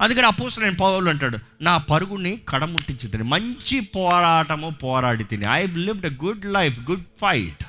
అందుకని 0.00 0.26
అపోసిన 0.26 0.62
నేను 0.62 0.76
పౌలు 0.76 1.08
అంటాడు 1.08 1.38
నా 1.60 1.76
పరుగుని 1.76 2.40
కడముట్టించి 2.48 3.08
తిని 3.08 3.22
మంచి 3.22 3.80
పోరాటము 3.80 4.70
పోరాడి 4.70 5.24
తిని. 5.24 5.44
I 5.50 5.66
lived 5.66 6.06
a 6.06 6.24
good 6.24 6.46
life 6.46 6.80
good 6.80 7.04
fight 7.20 7.64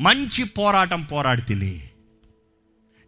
మంచి 0.00 0.44
పోరాటం 0.44 1.02
పోరాడి 1.02 1.42
తిని. 1.42 1.90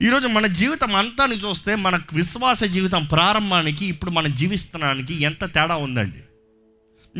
ఈరోజు 0.02 0.28
మన 0.28 0.46
జీవితం 0.46 0.94
అంతాన్ని 0.94 1.36
చూస్తే 1.36 1.74
మన 1.74 2.00
విశ్వాస 2.12 2.64
జీవితం 2.64 3.04
ప్రారంభానికి 3.04 3.86
ఇప్పుడు 3.86 4.10
మనం 4.10 4.34
జీవిస్తున్నానికి 4.34 5.22
ఎంత 5.22 5.54
తేడా 5.54 5.76
ఉందండి. 5.76 6.22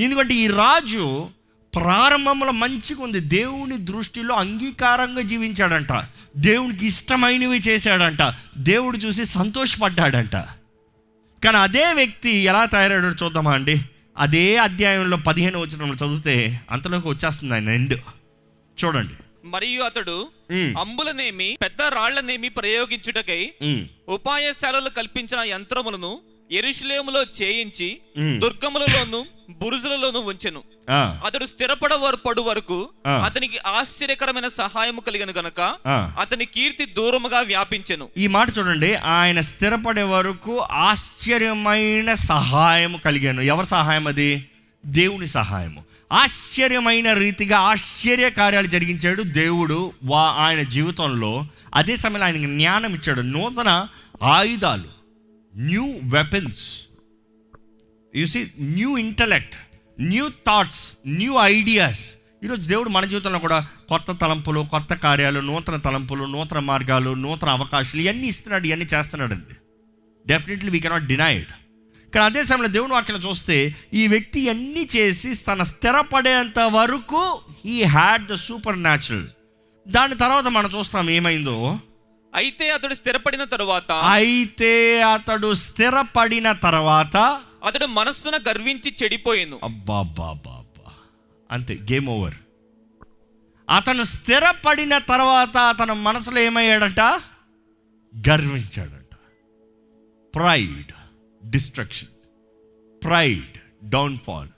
ఎందుకంటే 0.03 0.35
ఈ 0.35 0.47
రాజు 0.47 1.29
ప్రారంభంలో 1.75 2.53
మంచిగా 2.53 3.03
ఉంది. 3.03 3.21
దేవుని 3.21 3.79
దృష్టిలో 3.79 4.35
అంగీకారంగా 4.35 5.21
జీవించాడంట. 5.21 5.93
దేవునికి 6.37 6.87
ఇష్టమైనవి 6.87 7.59
చేశాడంట. 7.59 8.35
దేవుడు 8.59 8.97
చూసి 8.97 9.25
సంతోషపడ్డాడంట. 9.25 10.37
కానీ 11.45 11.57
అదే 11.57 11.93
వ్యక్తి 11.93 12.31
ఎలా 12.31 12.65
తయారయ్యాడో 12.65 13.25
చూద్దామా 13.25 13.55
అండి. 13.55 13.81
అదే 14.19 14.57
అధ్యాయంలో 14.57 15.17
పదిహేను 15.17 15.61
వచ్చిన 15.61 15.83
చదివితే 15.83 16.61
అంతలోకి 16.71 17.09
వచ్చేస్తుంది 17.09 17.55
ఆయన 17.55 17.69
ఎండ్. 17.69 18.01
చూడండి. 18.85 19.22
మరియు 19.45 19.83
అతడు 19.83 20.31
అంబులనేమి 20.53 21.59
పెద్ద 21.63 21.83
రాళ్ళనేమి 21.83 22.49
ప్రయోగించుటకై 22.49 23.53
ఉపాయశాలలు 24.09 24.89
కల్పించిన 24.89 25.41
యంత్రములను 25.41 26.21
ఎరుషులేములో 26.53 27.23
చేయించి. 27.23 28.01
దుర్గములలోను 28.39 29.27
బురుజులలోను 29.51 30.19
ఉంచెను. 30.19 30.63
అతడు 31.25 31.47
స్థిరపడవరు 31.47 32.17
పడు 32.17 32.43
వరకు. 32.43 32.91
అతనికి 33.07 33.59
ఆశ్చర్యకరమైన 33.67 34.49
సహాయము 34.49 35.01
కలిగను 35.01 35.33
గనక. 35.33 35.61
అతని 36.21 36.45
కీర్తి 36.45 36.87
దూరముగా 36.87 37.41
వ్యాపించెను. 37.41 38.09
ఈ 38.17 38.27
మాట 38.27 38.49
చూడండి 38.59 38.95
ఆయన 38.95 39.41
స్థిరపడే 39.41 40.03
వరకు 40.03 40.59
ఆశ్చర్యమైన 40.59 42.15
సహాయం 42.15 42.97
కలిగాను. 42.97 43.41
ఎవరి 43.41 43.67
సహాయం 43.67 44.07
అది 44.07 44.49
దేవుని 44.87 45.29
సహాయము. 45.29 45.92
ఆశ్చర్యమైన 46.13 47.13
రీతిగా 47.13 47.59
ఆశ్చర్య 47.59 48.31
కార్యాలు 48.31 48.67
జరిగించాడు. 48.67 49.23
దేవుడు 49.23 49.93
వా 50.05 50.23
ఆయన 50.23 50.63
జీవితంలో 50.63 51.47
అదే 51.75 51.97
సమయంలో 51.97 52.25
ఆయనకి 52.25 52.47
జ్ఞానం 52.47 52.95
ఇచ్చాడు. 52.95 53.21
నూతన 53.21 53.89
ఆయుధాలు 54.23 54.89
new 55.57 55.85
weapons 56.05 56.81
see 58.27 58.51
new 58.61 58.99
intellect 58.99 59.55
new 60.01 60.29
thoughts 60.29 60.93
new 61.07 61.39
ideas 61.39 62.13
ఈరోజు 62.45 62.69
దేవుడు 62.69 62.89
మన 62.89 63.05
జీవితంలో 63.05 63.39
కూడా 63.39 63.67
కొత్త 63.89 64.13
తలంపులు 64.13 64.61
కొత్త 64.71 64.95
కార్యాలు 64.95 65.41
నూతన 65.41 65.77
తలంపులు 65.77 66.25
నూతన 66.25 66.59
మార్గాలు 66.59 67.15
నూతన 67.15 67.49
అవకాశాలు 67.49 68.03
ఇవన్నీ 68.03 68.29
ఇస్తున్నాడు 68.29 68.67
ఇవన్నీ 68.67 68.87
చేస్తున్నాడండి. 68.95 69.55
డెఫినెట్లీ 70.27 70.71
వీ 70.71 70.81
కెనాట్ 70.81 71.07
డినైడ్ 71.07 71.47
కానీ 72.15 72.25
అదే 72.27 72.43
సమయంలో 72.43 72.69
దేవుని 72.69 72.93
వాక్యం 72.93 73.19
చూస్తే 73.19 73.57
ఈ 73.95 74.03
వ్యక్తి 74.09 74.49
అన్నీ 74.49 74.89
చేసి 74.97 75.35
తన 75.45 75.63
స్థిరపడేంత 75.63 76.59
వరకు 76.59 77.23
he 77.67 77.83
had 77.83 78.27
the 78.27 78.35
super 78.35 78.83
natural 78.83 79.27
దాని 79.87 80.15
తర్వాత 80.15 80.47
మనం 80.49 80.71
చూస్తాం 80.79 81.11
ఏమైందో? 81.11 81.79
అయితే 82.35 82.71
అతడు 82.71 82.95
స్థిరపడిన 82.95 83.45
తరువాత 83.45 83.93
అయితే 83.93 85.03
అతడు 85.03 85.55
స్థిరపడిన 85.55 86.53
తర్వాత 86.53 87.17
అతడు 87.65 87.87
మనస్సున 87.87 88.37
గర్వించి 88.49 88.91
చెడిపోయాను. 89.03 89.59
అబ్బా 89.65 89.99
అబ్బా 89.99 90.31
అంతే 91.51 91.75
గేమ్ 91.93 92.09
ఓవర్ 92.09 92.35
అతను 93.69 94.03
స్థిరపడిన 94.03 94.99
తర్వాత 94.99 95.57
అతను 95.57 95.95
మనసులో 95.95 96.41
ఏమయ్యాడంట? 96.41 97.01
గర్వించాడంట. 98.15 99.15
Pride 100.35 100.93
destruction 101.45 102.09
pride 103.05 103.59
downfall 103.91 104.49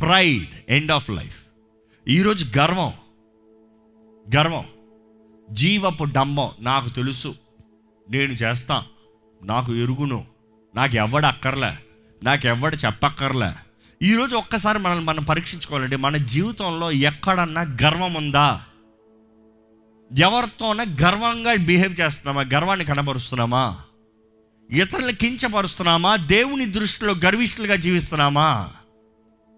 pride 0.00 0.48
end 0.68 0.90
of 0.90 1.10
life 1.10 1.42
ఈరోజు 2.08 2.58
గర్వం 2.58 2.92
గర్వం 4.36 4.64
జీవపు 5.50 6.04
డంబం 6.04 6.50
నాకు 6.60 6.88
తెలుసు. 6.88 7.34
నేను 8.10 8.32
చేస్తా 8.32 8.84
నాకు 9.44 9.74
ఎరుగును 9.74 10.26
నాకు 10.74 10.96
ఎవడు 10.96 11.26
అక్కర్లే 11.26 11.72
నాకు 12.24 12.46
ఎవడు 12.46 12.76
చెప్పక్కర్లే. 12.76 13.52
ఈరోజు 14.02 14.36
ఒక్కసారి 14.36 14.78
మనల్ని 14.78 15.04
మనం 15.04 15.24
పరీక్షించుకోవాలండి 15.24 15.96
మన 15.96 16.16
జీవితంలో 16.16 16.90
ఎక్కడన్నా 16.90 17.60
గర్వం 17.60 18.14
ఉందా? 18.14 18.64
ఎవరితోనే 20.18 20.84
గర్వంగా 21.02 21.54
బిహేవ్ 21.54 22.00
చేస్తున్నామా? 22.00 22.50
గర్వాన్ని 22.54 22.86
కనబరుస్తున్నామా? 22.86 23.82
ఇతరులు 24.72 25.12
కించపరుస్తున్నామా? 25.12 26.16
దేవుని 26.16 26.66
దృష్టిలో 26.66 27.14
గర్విష్ఠులుగా 27.14 27.76
జీవిస్తున్నామా? 27.76 28.72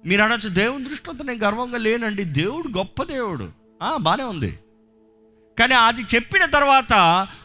మీరు 0.06 0.22
అనొచ్చు 0.22 0.48
దేవుని 0.48 0.84
దృష్టిలో 0.84 1.24
నేను 1.24 1.44
గర్వంగా 1.44 1.78
లేనండి. 1.78 2.24
దేవుడు 2.24 2.68
గొప్ప 2.68 3.02
దేవుడు. 3.02 3.50
బాగానే 3.96 4.22
ఉంది. 4.22 4.58
కానీ 5.58 5.74
అది 5.74 6.02
చెప్పిన 6.14 6.44
తర్వాత 6.44 6.92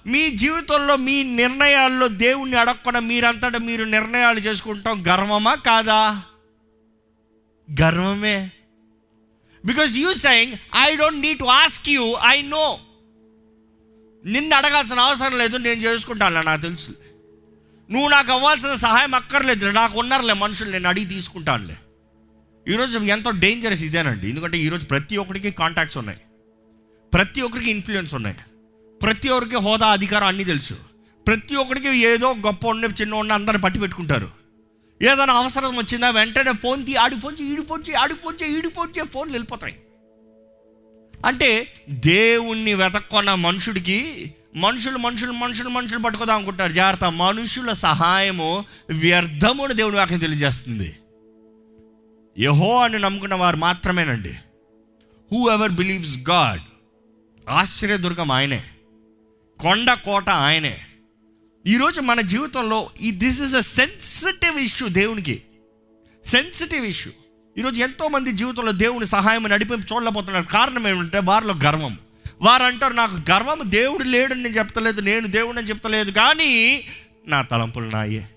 మీ 0.08 0.30
జీవితంలో 0.30 0.96
మీ 0.96 1.24
నిర్ణయాల్లో 1.24 2.08
దేవుణ్ణి 2.08 2.58
అడగకుండా 2.58 3.00
మీరంతటా 3.00 3.60
మీరు 3.60 3.84
నిర్ణయాలు 3.84 4.40
చేసుకుంటాం. 4.40 5.08
గర్వమా 5.08 5.56
కాదా? 5.56 6.24
గర్వమే. 7.82 8.52
Because 9.66 9.98
you 9.98 10.14
saying 10.14 10.54
I 10.78 10.96
don't 10.96 11.20
need 11.20 11.40
to 11.40 11.44
ask 11.44 11.90
you 11.90 12.18
I 12.26 12.42
know 12.42 12.80
నిన్ను 14.26 14.56
అడగాల్సిన 14.56 15.00
అవసరం 15.00 15.38
లేదు 15.38 15.58
నేను 15.58 15.82
చేసుకుంటాను 15.82 16.42
నాకు 16.42 16.62
తెలుసు. 16.62 16.92
నువ్వు 17.92 18.10
నాకు 18.10 18.32
అవ్వాల్సిన 18.32 18.76
సహాయం 18.76 19.16
అక్కర్లేదు 19.16 19.70
నాకు 19.70 20.00
ఉన్నారులే 20.00 20.34
మనుషులు 20.34 20.72
నేను 20.72 20.88
అడిగి 20.88 21.06
తీసుకుంటానులే. 21.06 21.78
ఈరోజు 22.74 23.00
ఎంతో 23.00 23.32
డేంజరస్ 23.32 23.84
ఇదేనండి. 23.84 24.30
ఎందుకంటే 24.30 24.58
ఈరోజు 24.58 24.86
ప్రతి 24.86 25.18
ఒక్కరికి 25.18 25.52
కాంటాక్ట్స్ 25.52 25.98
ఉన్నాయి. 25.98 26.20
ప్రతి 27.14 27.42
ఒక్కరికి 27.42 27.72
ఇన్ఫ్లుయెన్స్ 27.72 28.14
ఉన్నాయి. 28.14 28.36
ప్రతి 29.04 29.30
ఒక్కరికి 29.30 29.56
హోదా 29.56 29.88
అధికారం 29.88 30.28
అన్నీ 30.28 30.44
తెలుసు. 30.44 30.74
ప్రతి 31.28 31.56
ఒక్కరికి 31.56 31.98
ఏదో 31.98 32.34
గొప్ప 32.34 32.68
ఉన్న 32.68 32.86
చిన్న 32.86 33.14
ఉన్న 33.14 33.32
అందరిని 33.32 33.62
పట్టి 33.62 33.80
పెట్టుకుంటారు. 33.80 34.30
ఏదైనా 35.02 35.34
అవసరం 35.34 35.78
వచ్చిందా 35.78 36.10
వెంటనే 36.10 36.52
ఫోన్ 36.52 36.86
తీ 36.86 36.96
ఆడి 36.96 37.20
ఫోన్ 37.20 37.38
చేయి 37.42 37.54
ఈడి 37.54 37.62
ఫోన్ 37.62 37.82
చేయి 37.90 37.96
ఆడి 37.96 38.14
ఫోన్ 38.14 38.44
చేయి 38.44 38.58
ఈడి 38.58 38.68
ఫోన్ 38.68 38.90
చేయి 38.98 39.08
ఫోన్లు 39.08 39.34
వెళ్ళిపోతాయి. 39.34 39.76
అంటే 41.26 41.68
దేవుణ్ణి 41.90 42.74
వెతక్కున్న 42.74 43.34
మనుషుడికి 43.34 44.32
మనుషులు 44.56 44.98
మనుషులు 44.98 45.32
మనుషులు 45.32 45.70
మనుషులు 45.70 46.00
పట్టుకోదాం 46.00 46.36
అనుకుంటారు 46.36 46.72
జాగ్రత్త 46.72 47.06
మనుషుల 47.06 47.74
సహాయము 47.74 48.66
వ్యర్థముని 48.90 49.74
దేవుని 49.74 49.98
వాక్యం 49.98 50.20
తెలియజేస్తుంది. 50.20 50.98
యహో 52.40 52.78
అని 52.78 53.00
నమ్ముకున్న 53.00 53.36
వారు 53.36 53.58
మాత్రమేనండి. 53.58 54.30
హూ 55.32 55.50
ఎవర్ 55.52 55.72
బిలీవ్స్ 55.72 56.18
గాడ్ 56.30 56.62
ఆశ్చర్యదుర్గం 57.50 58.32
ఆయనే. 58.32 58.64
కొండ 59.60 59.94
కోట 59.94 60.30
ఆయనే. 60.30 60.80
ఈరోజు 61.68 62.02
మన 62.02 62.22
జీవితంలో 62.22 62.90
ఈ 63.02 63.12
this 63.12 63.42
is 63.42 63.56
a 63.56 63.60
sensitive 63.60 64.60
issue 64.60 64.88
దేవునికి. 64.88 65.42
సెన్సిటివ్ 66.26 66.86
ఇష్యూ 66.86 67.14
ఈరోజు 67.58 67.82
ఎంతోమంది 67.82 68.32
జీవితంలో 68.32 68.72
దేవుని 68.72 69.08
సహాయం 69.08 69.44
నడిపి 69.44 69.74
చూడలేకపోతున్నారు. 69.74 70.46
కారణం 70.46 70.88
ఏమంటే 70.88 71.20
వారిలో 71.20 71.54
గర్వం. 71.54 71.98
వారు 72.42 72.64
అంటారు 72.64 72.94
నాకు 72.94 73.14
గర్వం 73.16 73.60
దేవుడు 73.64 74.04
లేడని 74.04 74.44
నేను 74.44 74.56
చెప్తలేదు 74.56 75.02
నేను 75.02 75.28
దేవుడని 75.28 75.68
చెప్తలేదు 75.68 76.12
కానీ 76.12 76.84
నా 77.28 77.42
తలంపులు 77.42 77.86
నాయే 77.86 78.30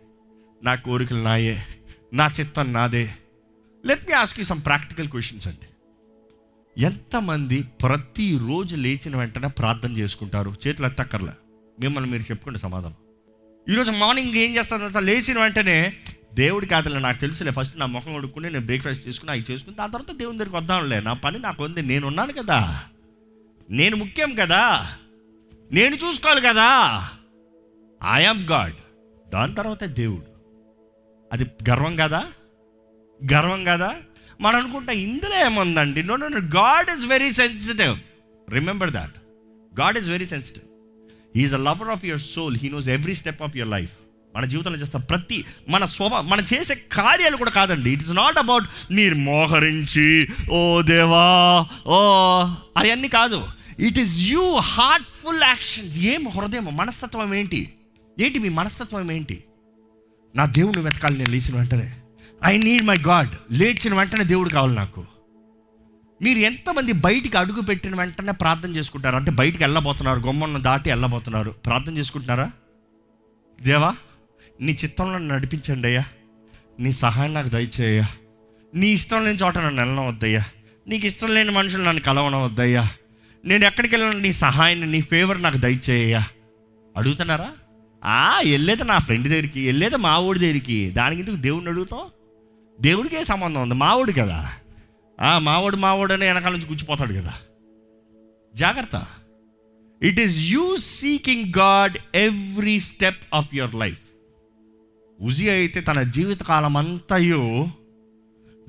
నా 0.63 0.75
కోరికలు 0.75 1.23
నాయే 1.23 1.67
నా 2.13 2.31
చిత్తం 2.41 2.73
నాదే. 2.73 3.15
Let 3.87 4.07
me 4.07 4.13
ask 4.13 4.39
you 4.39 4.45
some 4.45 4.63
practical 4.65 5.09
questions 5.09 5.49
అండి. 5.49 5.67
ఎంతమంది 6.85 7.63
ప్రతిరోజు 7.63 8.77
లేచిన 8.77 9.17
వెంటనే 9.17 9.49
ప్రార్థన 9.49 9.93
చేసుకుంటారు? 9.93 10.55
చేతులు 10.67 10.87
ఎత్తక్కర్లే. 10.87 11.33
మిమ్మల్ని 11.81 12.11
మీరు 12.11 12.23
చెప్పుకోండి 12.23 12.59
సమాధానం. 12.59 12.95
ఈరోజు 13.73 13.91
మార్నింగ్ 13.91 14.35
ఏం 14.35 14.57
చేస్తారంత 14.57 14.97
లేచిన 14.97 15.41
వెంటనే 15.41 15.97
దేవుడి 16.35 16.67
కాదులే 16.67 17.01
నాకు 17.01 17.21
తెలుసులే. 17.21 17.51
ఫస్ట్ 17.51 17.79
నా 17.79 17.87
ముఖం 17.87 18.13
కొడుకుని 18.13 18.51
నేను 18.51 18.67
బ్రేక్ఫాస్ట్ 18.67 19.09
చేసుకుని 19.09 19.31
అవి 19.31 19.45
చేసుకుని 19.51 19.77
దాని 19.77 19.93
తర్వాత 19.93 20.17
దేవుని 20.17 20.39
దగ్గరికి 20.39 20.57
వద్దాంలే. 20.57 21.01
నా 21.01 21.13
పని 21.13 21.39
నాకు 21.39 21.65
ఉంది 21.65 21.83
నేను 21.83 22.07
ఉన్నాను 22.07 22.33
కదా. 22.33 22.83
నేను 23.73 23.97
ముఖ్యం 23.97 24.35
కదా. 24.35 24.93
నేను 25.73 25.95
చూసుకోవాలి 25.95 26.41
కదా. 26.41 27.03
ఐఆమ్ 28.13 28.43
గాడ్ 28.43 28.75
దాని 29.31 29.55
తర్వాత 29.55 29.85
దేవుడు. 29.85 30.27
అది 31.33 31.45
గర్వం 31.71 31.97
కదా? 31.97 32.25
గర్వం 33.33 33.65
కదా? 33.65 33.95
మనం 34.41 34.57
అనుకుంటా 34.57 34.93
ఇందులో 34.93 35.45
ఏముందండి? 35.45 36.03
No 36.03 36.17
no 36.17 36.29
God 36.29 36.91
is 36.91 37.07
very 37.07 37.33
sensitive 37.33 37.99
remember 38.51 38.91
that 38.91 39.13
God 39.81 39.99
is 39.99 40.11
very 40.11 40.27
sensitive 40.27 40.65
is 41.39 41.55
a 41.55 41.57
lover 41.57 41.89
of 41.89 42.05
your 42.05 42.21
soul 42.21 42.57
he 42.57 42.69
knows 42.69 42.89
every 42.89 43.15
step 43.15 43.43
of 43.43 43.57
your 43.57 43.71
life 43.71 43.93
మన 44.37 44.45
జీవితంలో 44.45 44.79
చేస్తా 44.79 44.99
ప్రతి 44.99 45.45
మన 45.69 45.85
స్వభా 45.85 46.21
మనం 46.21 46.45
చేసే 46.55 46.75
కార్యాలు 46.75 47.37
కూడా 47.37 47.51
కాదండి. 47.51 47.91
ఇట్ 47.91 48.03
ఇస్ 48.03 48.13
నాట్ 48.13 48.39
అబౌట్ 48.39 48.65
మీరు 48.91 49.15
మోహరించి 49.15 50.29
ఓ 50.51 50.83
దేవా 50.83 51.67
ఓ 51.87 51.97
అవన్నీ 52.77 53.09
కాదు. 53.09 53.47
It 53.79 53.99
is 53.99 54.19
you 54.19 54.57
heartful 54.57 55.43
actions 55.43 55.99
ఏం 55.99 56.29
హృదయం? 56.29 56.77
మనస్తత్వం 56.77 57.35
ఏంటి? 57.35 57.73
ఏంటి 58.21 58.39
మీ 58.39 58.49
మనస్తత్వం 58.49 59.13
ఏంటి? 59.13 59.45
నా 60.37 60.47
దేవుని 60.47 60.81
వెతకాలి 60.81 61.19
నేను 61.19 61.31
లేచిన 61.31 61.57
వెంటనే. 61.57 61.93
ఐ 62.45 62.59
నీడ్ 62.59 62.83
మై 62.83 62.99
గాడ్ 62.99 63.29
లేచిన 63.53 63.95
వెంటనే 63.95 64.25
దేవుడు 64.25 64.51
కావాలి 64.51 64.75
నాకు. 64.75 65.05
మీరు 66.23 66.39
ఎంతమంది 66.39 66.93
బయటికి 66.93 67.37
అడుగు 67.37 67.61
పెట్టిన 67.61 67.97
వెంటనే 67.97 68.33
ప్రార్థన 68.33 68.77
చేసుకుంటారు? 68.77 69.17
అంటే 69.17 69.31
బయటికి 69.31 69.63
వెళ్ళబోతున్నారు 69.63 70.21
గొమ్మను 70.21 70.61
దాటి 70.61 70.89
వెళ్ళబోతున్నారు. 70.89 71.51
ప్రార్థన 71.51 71.99
చేసుకుంటున్నారా? 71.99 72.51
దేవా 73.61 73.97
నీ 74.61 74.73
చిత్తంలో 74.85 75.19
నన్ను 75.19 75.35
నడిపించండి 75.35 75.89
అయ్యా. 75.89 76.05
నీ 76.81 76.93
సహాయం 76.93 77.35
నాకు 77.35 77.49
దయచేయ్యా 77.49 78.09
నీ 78.75 78.89
ఇష్టం 78.89 79.25
లేని 79.25 79.39
చోట 79.39 79.59
నన్ను 79.59 79.83
వెళ్ళడం 79.83 80.07
వద్దయ్యా 80.07 80.45
నీకు 80.89 81.07
ఇష్టం 81.07 81.35
లేని 81.35 81.51
మనుషులు 81.51 81.83
నన్ను 81.83 82.03
కలవడం 82.03 82.43
వద్దయ్యా 82.43 82.89
నేను 83.45 83.65
ఎక్కడికి 83.65 83.97
వెళ్ళినా? 83.97 84.21
నీ 84.21 84.33
సహాయాన్ని 84.33 84.87
నీ 84.87 85.01
ఫేవర్ 85.01 85.43
నాకు 85.43 85.57
దయచేయ 85.57 86.23
అడుగుతున్నారా? 86.97 87.53
ఆ 88.05 88.41
వెళ్ళేది 88.41 88.85
నా 88.85 88.99
ఫ్రెండ్ 88.99 89.29
దగ్గరికి 89.29 89.67
వెళ్ళేది 89.67 89.97
మా 89.97 90.19
ఊడి 90.19 90.39
దగ్గరికి. 90.39 90.91
దానికి 90.91 91.21
ఎందుకు 91.21 91.37
దేవుడిని 91.37 91.71
అడుగుతాం 91.71 92.01
దేవుడికే 92.81 93.25
సంబంధం 93.25 93.63
ఉంది 93.63 93.75
మావోడు 93.75 94.13
కదా. 94.13 94.53
ఆ 95.21 95.39
మావోడు 95.39 95.77
మావోడు 95.77 96.13
అని 96.13 96.25
వెనకాల 96.25 96.53
నుంచి 96.53 96.67
కూర్చిపోతాడు 96.67 97.13
కదా. 97.13 97.35
జాగ్రత్త. 98.55 99.07
It 100.03 100.21
is 100.21 100.39
you 100.39 100.77
seeking 100.77 101.53
God 101.59 102.17
every 102.17 102.81
step 102.81 103.35
of 103.35 103.55
your 103.55 103.75
life 103.75 104.01
ఉజి 105.21 105.51
అయితే 105.51 105.81
తన 105.81 106.03
జీవితకాలం 106.03 106.77
అంతయు 106.77 107.67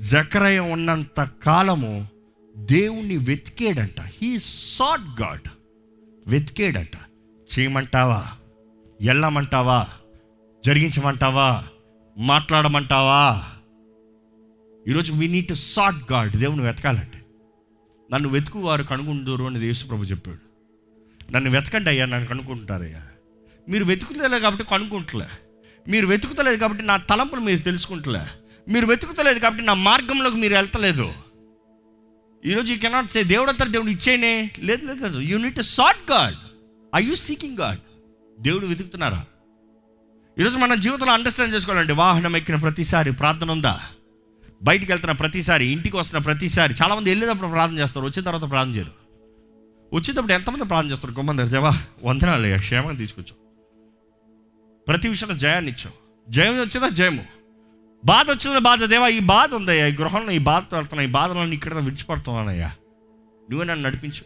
జకరయ 0.02 0.60
ఉన్నంత 0.60 1.30
కాలము 1.44 2.08
దేవుణ్ణి 2.58 3.18
వెతికేడంట. 3.18 4.02
He 4.02 4.40
sought 4.40 5.22
God 5.22 5.50
వెతికేడంట. 6.28 6.98
చేయమంటావా? 7.60 8.26
వెళ్ళమంటావా 9.02 9.88
జరిగించమంటావా? 10.66 11.64
మాట్లాడమంటావా? 12.18 13.44
ఈరోజు 14.88 15.14
we 15.14 15.28
need 15.28 15.48
to 15.48 15.54
sought 15.54 16.12
God 16.12 16.38
దేవుని 16.38 16.62
వెతకాలంటే. 16.62 17.26
నన్ను 18.14 18.30
వెతుకు 18.30 18.60
వారు 18.60 18.84
కనుగొందరు 18.84 19.44
అని 19.44 19.66
యేసుప్రభు 19.66 20.04
చెప్పాడు. 20.04 20.54
నన్ను 21.32 21.50
వెతకండి 21.50 21.90
అయ్యా 21.90 22.06
నన్ను 22.06 22.28
కనుక్కుంటారయ్యా. 22.28 23.02
మీరు 23.70 23.86
వెతుకుతలేదు 23.86 24.42
కాబట్టి 24.42 24.64
కనుక్కుంటలే. 24.64 25.28
మీరు 25.88 26.08
వెతుకుతలేదు 26.08 26.58
కాబట్టి 26.58 26.84
నా 26.84 26.98
తలంపులు 26.98 27.42
మీరు 27.42 27.60
తెలుసుకుంటలే. 27.60 28.26
మీరు 28.74 28.86
వెతుకుతలేదు 28.86 29.40
కాబట్టి 29.40 29.64
నా 29.64 29.74
మార్గంలోకి 29.74 30.36
మీరు 30.36 30.54
వెళ్తలేదు. 30.54 31.14
ఈరోజు 32.46 32.74
యూ 32.74 32.80
కెనాట్ 32.80 33.12
సే 33.12 33.24
దేవుడు 33.24 33.50
అంతా 33.50 33.66
దేవుడు 33.66 33.90
ఇచ్చేనే 33.90 34.52
లేదు 34.60 34.86
లేదు 34.86 35.00
లేదు. 35.04 35.20
You 35.20 35.38
need 35.38 35.62
sought 35.62 36.12
God 36.12 36.36
I 36.96 37.04
you 37.04 37.16
seeking 37.16 37.58
God 37.58 37.80
దేవుడు 38.40 38.66
వెతుకుతున్నారా? 38.66 39.26
ఈరోజు 40.40 40.58
మన 40.58 40.76
జీవితంలో 40.76 41.14
అండర్స్టాండ్ 41.14 41.54
చేసుకోవాలండి. 41.54 41.94
వాహనం 41.94 42.38
ఎక్కిన 42.38 42.56
ప్రతిసారి 42.56 43.12
ప్రార్థన 43.12 43.52
ఉందా? 43.52 43.80
బయటికి 44.64 44.92
వెళ్తున్న 44.92 45.12
ప్రతిసారి 45.12 45.66
ఇంటికి 45.66 45.98
వస్తున్న 45.98 46.24
ప్రతిసారి 46.24 46.74
చాలామంది 46.84 47.10
వెళ్ళేటప్పుడు 47.10 47.50
ప్రార్థన 47.50 47.80
చేస్తారు 47.80 48.06
వచ్చిన 48.06 48.26
తర్వాత 48.26 48.50
ప్రార్థన 48.50 48.76
చేయరు. 48.76 48.92
వచ్చేటప్పుడు 49.94 50.34
ఎంతమంది 50.34 50.64
ప్రార్థన 50.64 50.92
చేస్తారు? 50.92 51.14
గొమ్మని 51.14 51.50
దేవా 51.50 51.72
వందనాలు 52.04 52.58
క్షేమాన్ని 52.58 52.98
తీసుకొచ్చాం 52.98 52.98
తీసుకొచ్చావు. 52.98 53.44
ప్రతి 54.86 55.08
విషయంలో 55.08 55.36
జయాన్ని 55.36 55.72
ఇచ్చావు. 55.72 56.32
జయం 56.32 56.54
వచ్చేదా? 56.54 56.90
జయము. 56.90 57.43
బాధ 58.06 58.30
వచ్చిన 58.30 58.58
బాధ. 58.58 58.84
దేవా 58.84 59.08
ఈ 59.08 59.20
బాధ 59.20 59.54
ఉందయ్యా 59.54 59.88
ఈ 59.88 59.96
గృహంలో 59.96 60.32
ఈ 60.32 60.38
బాధతో 60.38 60.78
వెళ్తున్నా 60.78 61.04
ఈ 61.04 61.08
బాధలను 61.08 61.54
ఇక్కడ 61.54 61.74
విడిచిపడుతున్నానయ్యా 61.74 62.72
నువ్వే 63.50 63.66
నన్ను 63.66 63.90
నడిపించు. 63.90 64.26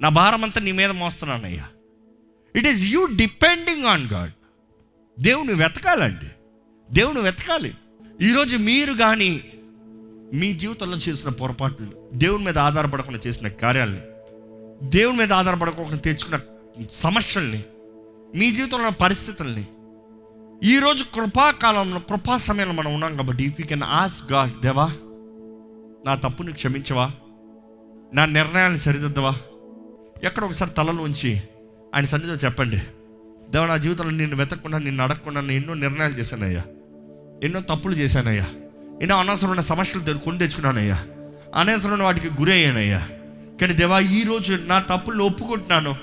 నా 0.00 0.08
భారం 0.08 0.44
అంతా 0.44 0.60
నీ 0.60 0.72
మీద 0.72 0.90
మోస్తున్నానయ్యా 0.90 1.66
it 2.56 2.66
is 2.66 2.82
you 2.82 3.06
depending 3.06 3.84
on 3.84 4.08
God 4.12 4.32
దేవుని 5.20 5.54
వెతకాలండి. 5.54 6.28
దేవుని 6.90 7.20
వెతకాలి. 7.20 7.74
ఈరోజు 8.20 8.56
మీరు 8.56 8.92
కానీ 8.92 9.44
మీ 10.34 10.52
జీవితంలో 10.54 10.96
చేసిన 10.96 11.28
పొరపాట్లు 11.28 12.10
దేవుని 12.14 12.44
మీద 12.44 12.58
ఆధారపడకుండా 12.58 13.20
చేసిన 13.26 13.48
కార్యాలని 13.48 14.00
దేవుని 14.90 15.18
మీద 15.18 15.32
ఆధారపడకుండా 15.32 15.96
తెచ్చుకున్న 15.96 16.40
సమస్యల్ని 16.90 17.62
మీ 18.34 18.50
జీవితంలో 18.50 18.84
ఉన్న 18.84 18.88
పరిస్థితుల్ని 18.88 19.64
ఈరోజు 20.64 21.04
కృపాకాలంలో 21.04 22.00
కృపా 22.00 22.36
సమయంలో 22.36 22.72
మనం 22.72 22.94
ఉన్నాం 22.94 23.16
కాబట్టి 23.16 23.44
if 23.44 23.60
you 23.60 23.66
can 23.66 23.82
ask 23.82 24.32
God 24.32 24.60
దేవా 24.60 24.90
నా 26.06 26.14
తప్పుని 26.14 26.52
క్షమించవా? 26.52 27.10
నా 28.14 28.24
నిర్ణయాన్ని 28.24 28.78
సరిదిద్దవా? 28.78 29.34
ఎక్కడ 30.24 30.44
ఒకసారి 30.44 30.70
తలలో 30.70 31.02
ఉంచి 31.02 31.42
ఆయన 31.94 32.04
సన్నిధిలో 32.04 32.38
చెప్పండి. 32.44 32.78
దేవ 33.50 33.66
నా 33.66 33.76
జీవితంలో 33.76 34.10
నిన్ను 34.10 34.36
వెతకకుండా 34.36 34.78
నిన్ను 34.78 35.04
అడగకుండా 35.04 35.40
నేను 35.40 35.60
ఎన్నో 35.60 35.74
నిర్ణయాలు 35.74 36.12
చేశానయ్యా. 36.12 36.64
ఎన్నో 37.42 37.60
తప్పులు 37.60 37.94
చేశానయ్యా. 37.94 38.46
ఎన్నో 39.02 39.16
అనవసరమైన 39.16 39.60
సమస్యలు 39.60 40.04
తె- 40.04 40.18
కొని 40.18 40.38
తెచ్చుకున్నానయ్యా. 40.38 41.04
అనవసరమైన 41.54 42.02
వాటికి 42.02 42.28
గురి 42.28 42.52
అయ్యానయ్యా. 42.52 43.08
కానీ 43.60 43.74
దేవా 43.74 44.00
ఈరోజు 44.00 44.54
నా 44.54 44.78
తప్పులు 44.78 45.24
ఒప్పుకుంటున్నాను. 45.24 45.96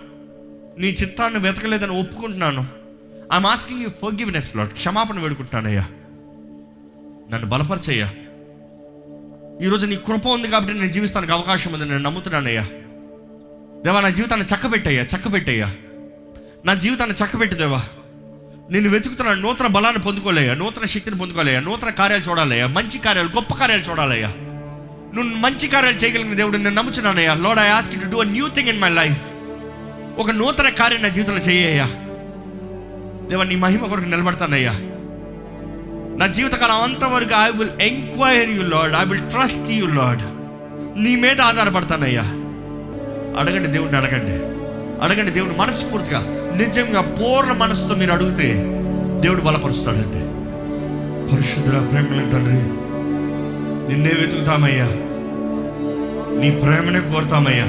నీ 0.79 0.87
చిత్తాన్ని 0.87 1.39
వెతకలేదని 1.39 1.99
ఒప్పుకుంటున్నాను. 1.99 2.78
I'm 3.33 3.45
asking 3.45 3.81
you 3.81 3.89
forgiveness 4.13 4.55
lord 4.55 4.69
క్షమాపణ 4.69 5.19
వేడుకుంటానయ్యా. 5.19 5.85
నన్ను 7.31 7.45
బలపరచయ్యా. 7.45 8.09
ఈరోజు 9.61 9.85
నీ 9.85 9.95
కృప 9.95 10.27
ఉంది 10.27 10.47
కాబట్టి 10.47 10.73
నేను 10.73 10.91
జీవిస్తానికి 10.91 11.31
అవకాశం 11.31 11.73
ఉంది. 11.73 11.85
నేను 11.85 11.97
నమ్ముతున్నానయ్యా. 11.97 12.61
దేవా 13.85 14.01
నా 14.01 14.09
జీవితాన్ని 14.09 14.47
చక్కబెట్టయ్యా 14.47 15.03
చక్కబెట్టయ్యా. 15.03 15.73
నా 16.65 16.73
జీవితాన్ని 16.73 17.15
చక్కబెట్టు 17.15 17.55
దేవా. 17.55 17.83
నేను 18.71 18.89
వెతుకుతున్న 18.89 19.33
నూతన 19.33 19.67
బలాన్ని 19.67 20.01
పొందుకోలేయా 20.01 20.53
నూతన 20.53 20.85
శక్తిని 20.85 21.17
పొందుకోలేయా 21.17 21.59
నూతన 21.59 21.89
కార్యాలు 21.89 22.23
చూడాలయ్యా. 22.23 22.67
మంచి 22.67 22.97
కార్యాలు 22.97 23.27
గొప్ప 23.27 23.53
కార్యాలు 23.53 23.81
చూడాలయ్యా. 23.81 24.27
నువ్వు 25.15 25.23
మంచి 25.23 25.67
కార్యాలు 25.67 25.95
చేయగలిగిన 25.95 26.33
దేవుడు 26.33 26.57
నేను 26.57 26.75
నమ్ముచున్నానయ్యా 26.75 27.33
lord 27.33 27.59
I 27.59 27.67
ask 27.67 28.01
to 28.01 28.09
do 28.09 28.21
a 28.21 28.23
new 28.23 28.47
thing 28.47 28.69
in 28.69 28.81
my 28.81 28.89
life 28.89 29.21
ఒక 30.19 30.31
నూతన 30.31 30.69
కార్యం 30.69 31.01
నా 31.01 31.07
జీవితంలో 31.07 31.39
చేయ్యా 31.39 32.08
దేవా 33.29 33.43
నీ 33.43 33.55
మహిమ 33.55 33.85
కొరకు 33.85 34.05
నిలబడతానయ్యా. 34.05 34.71
నా 36.19 36.27
జీవితకాలం 36.27 36.81
అంతవరకు 36.81 37.29
I 37.43 37.57
will 37.57 37.81
enquire 37.81 38.49
you 38.49 38.61
lord 38.61 38.93
I 38.93 39.09
will 39.09 39.29
trust 39.31 39.71
you 39.71 39.85
lord 39.85 40.21
నీ 41.01 41.15
మీద 41.15 41.41
ఆధారపడతానయ్యా. 41.41 42.21
అడగండి 43.39 43.67
దేవుడిని 43.67 43.97
అడగండి. 43.97 44.31
అడగండి 45.03 45.31
దేవుడు 45.31 45.53
మనస్ఫూర్తిగా 45.57 46.19
నిజంగా 46.57 47.01
పూర్ణ 47.01 47.51
మనసుతో 47.51 47.95
మీరు 47.95 48.13
అడిగితే 48.13 48.53
దేవుడు 49.19 49.41
బలపరుస్తాడండి. 49.41 50.29
పరిశుద్ధ 51.35 51.69
ప్రేమ 51.69 52.03
తండ్రి 52.03 52.79
నిన్నే 53.91 54.21
వెతుకుతామయ్యా. 54.21 54.85
నీ 56.41 56.51
ప్రేమనే 56.51 57.13
కోరుతామయ్యా. 57.13 57.65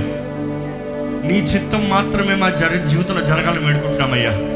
నీ 1.28 1.34
చిత్తం 1.34 1.88
మాత్రమే 1.88 2.34
మా 2.34 2.50
జరి 2.50 2.88
జీవితంలో 2.88 3.20
జరగాలని 3.20 3.66
వేడుకుంటున్నామయ్యా. 3.66 4.49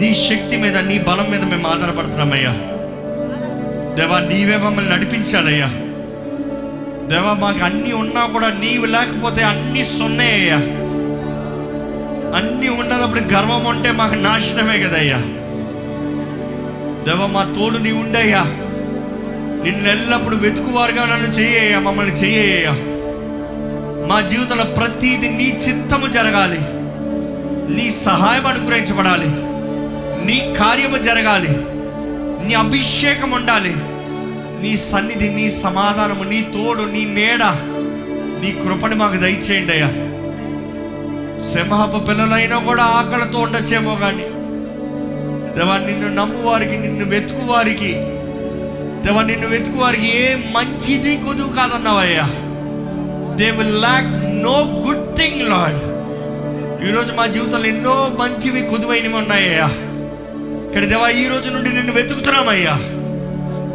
నీ 0.00 0.14
శక్తి 0.14 0.56
మీద 0.56 0.76
నీ 0.78 0.98
బలం 0.98 1.30
మీద 1.30 1.44
మేము 1.44 1.68
ఆధారపడుతున్నామయ్యా 1.68 2.52
దేవా 3.96 4.20
నీవే 4.20 4.56
మమ్మల్ని 4.56 4.90
నడిపించాలయ్యా. 4.90 5.66
దేవా 7.06 7.32
మాకు 7.32 7.64
అన్నీ 7.64 7.92
ఉన్నా 7.92 8.26
కూడా 8.26 8.48
నీవు 8.48 8.84
లేకపోతే 8.86 9.42
అన్నీ 9.42 9.84
సున్నాయ్యా 9.84 10.56
అన్నీ 12.36 12.68
ఉన్నదప్పుడు 12.68 13.20
గర్వం 13.34 13.64
ఉంటే 13.64 13.90
మాకు 13.92 14.14
నాశనమే 14.14 14.78
కదయ్యా. 14.78 15.18
దేవా 17.04 17.26
మా 17.26 17.54
తోడు 17.58 17.78
నీ 17.78 17.92
ఉండయ్యా 17.92 18.42
నిన్ను 19.64 19.88
ఎల్లప్పుడు 19.88 20.36
వెతుకువారుగా 20.36 21.04
నన్ను 21.04 21.28
చెయ్యయ్యా 21.28 21.78
మమ్మల్ని 21.78 22.12
చేయయ్యా 22.12 22.72
మా 24.08 24.20
జీవితంలో 24.20 24.64
ప్రతిది 24.64 25.28
నీ 25.28 25.58
చిత్తము 25.68 26.06
జరగాలి. 26.06 26.60
నీ 27.74 27.90
సహాయం 27.90 28.46
అనుగ్రహించబడాలి. 28.46 29.51
నీ 30.24 30.54
కార్యము 30.60 30.98
జరగాలి. 30.98 31.52
నీ 32.46 32.54
అభిషేకం 32.54 33.30
ఉండాలి. 33.30 33.74
నీ 34.62 34.76
సన్నిధి 34.76 35.28
నీ 35.28 35.50
సమాధానము 35.50 36.24
నీ 36.24 36.42
తోడు 36.42 36.82
నీ 36.82 37.04
నీడ 37.04 37.42
నీ 38.42 38.52
కృపని 38.52 38.94
మాకు 38.94 39.16
దయచేయండి 39.16 39.72
అయ్యా. 39.72 39.90
సింహపు 41.42 41.98
పిల్లలైనా 41.98 42.58
కూడా 42.58 42.82
ఆకలితో 42.82 43.38
ఉండొచ్చేమో 43.38 43.94
కానీ 43.94 44.22
దేవా 45.56 45.78
నిన్ను 45.78 46.14
నమ్మువారికి 46.14 46.76
నిన్ను 46.78 47.04
వెతుకువారికి 47.04 47.92
దేవా 49.04 49.22
నిన్ను 49.22 49.48
వెతుకువారికి 49.48 50.16
ఏ 50.16 50.34
మంచిది 50.34 51.16
కొదువు 51.16 51.52
కాదన్నావయ్యా. 51.52 52.26
They 53.36 53.50
will 53.50 53.82
lack 53.82 54.10
no 54.42 54.82
good 54.86 55.16
thing 55.16 55.48
lord 55.48 55.80
ఈరోజు 56.88 57.12
మా 57.12 57.26
జీవితంలో 57.26 57.64
ఎన్నో 57.64 58.12
మంచివి 58.20 58.66
కొదువైనవి 58.66 59.14
ఉన్నాయ్యా 59.14 59.70
ఇక్కడ 60.72 60.84
దేవా 60.84 61.08
ఈ 61.08 61.28
రోజు 61.28 61.50
నుండి 61.50 61.70
నిన్ను 61.70 61.92
వెతుకుతున్నామయ్యా. 61.92 62.74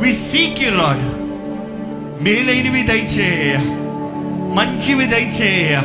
వి 0.01 0.13
సీక్ 0.13 0.63
యూ 0.63 0.69
లాడ్ 0.69 1.03
మేలైనవి 2.23 2.83
దయచేయ 2.83 3.57
మంచివి 4.53 5.05
దయచేయ 5.05 5.75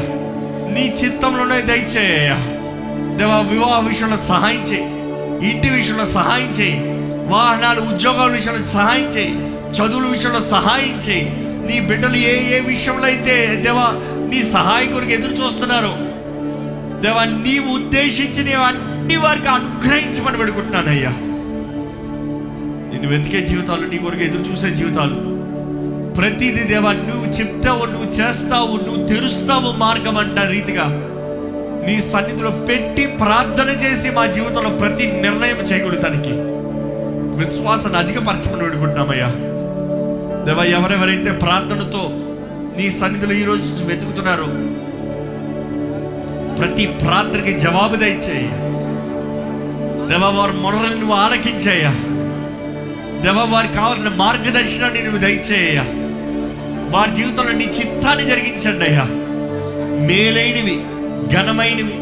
నీ 0.75 0.95
చిత్తంలోనే 1.01 1.61
దయచేయ 1.61 2.29
దేవా 3.17 3.41
వివాహ 3.41 3.89
విషయంలో 3.89 4.17
సహాయం 4.17 4.61
చేయి. 4.61 4.87
ఇంటి 5.51 5.69
విషయంలో 5.69 6.05
సహాయం 6.05 6.49
చేయి. 6.49 6.79
వాహనాలు 7.29 7.81
ఉద్యోగాల 7.81 8.31
విషయంలో 8.31 8.63
సహాయం 8.63 9.05
చేయి. 9.05 9.35
చదువుల 9.73 10.07
విషయంలో 10.07 10.41
సహాయం 10.41 10.99
చేయి. 10.99 11.27
నీ 11.67 11.81
బిడ్డలు 11.81 12.17
ఏ 12.17 12.57
ఏ 12.57 12.61
విషయంలో 12.61 13.05
అయితే 13.05 13.63
దేవా 13.65 13.87
నీ 14.31 14.43
సహాయకుడికి 14.43 15.13
ఎదురు 15.13 15.33
చూస్తున్నారు 15.33 15.95
దేవా 17.03 17.25
నీవు 17.25 17.75
ఉద్దేశించిన 17.75 18.49
అన్ని 19.03 19.17
వారికి 19.17 19.49
అనుగ్రహించమని 19.49 20.39
పెడుకుంటున్నానయ్యా 20.39 21.11
నిన్ను 22.91 23.09
వెతికే 23.09 23.41
జీవితాలు 23.41 23.87
నీ 23.87 23.99
కొరకు 23.99 24.23
ఎదురు 24.23 24.43
చూసే 24.43 24.71
జీవితాలు. 24.71 25.17
ప్రతిదీ 26.19 26.65
దేవా 26.65 26.93
నువ్వు 26.93 27.27
చెప్తావు 27.33 27.85
నువ్వు 27.87 28.09
చేస్తావు 28.11 28.77
నువ్వు 28.77 29.07
తెరుస్తావు 29.07 29.73
మార్గం 29.77 30.17
అంట 30.17 30.39
రీతిగా 30.39 30.85
నీ 31.87 32.01
సన్నిధిలో 32.01 32.51
పెట్టి 32.69 33.07
ప్రార్థన 33.21 33.69
చేసి 33.83 34.11
మా 34.11 34.27
జీవితంలో 34.27 34.71
ప్రతి 34.77 35.07
నిర్ణయం 35.21 35.57
చేయగలుగుతానికి 35.61 36.35
విశ్వాసాన్ని 37.37 37.99
అధికపరచమని 37.99 38.63
వేడుకుంటున్నామయ్యా. 38.65 39.31
దేవా 40.45 40.65
ఎవరెవరైతే 40.65 41.33
ప్రార్థనతో 41.33 42.03
నీ 42.77 42.91
సన్నిధిలో 42.91 43.35
ఈరోజు 43.35 43.85
వెతుకుతున్నారో 43.85 44.47
ప్రతి 46.59 46.87
ప్రార్థనకి 47.03 47.61
జవాబు 47.61 47.97
ఇచ్చేయ్యా 48.05 48.53
దేవ 50.11 50.25
వారి 50.25 50.53
మొరలు 50.53 50.97
నువ్వు 50.99 51.15
ఆలకించేయ్యా. 51.15 51.91
దేవ 53.23 53.47
వారికి 53.51 53.75
కావాల్సిన 53.75 54.09
మార్గదర్శనాన్ని 54.09 55.03
నువ్వు 55.03 55.19
దయచేయ 55.19 55.79
వారి 56.91 57.15
జీవితంలో 57.15 57.53
నీ 57.53 57.65
చిత్తాన్ని 57.65 58.27
జరిగించండి 58.27 58.85
అయ్యా. 58.85 59.05
మేలైనవి 60.07 60.77
ఘనమైనవి. 61.35 61.97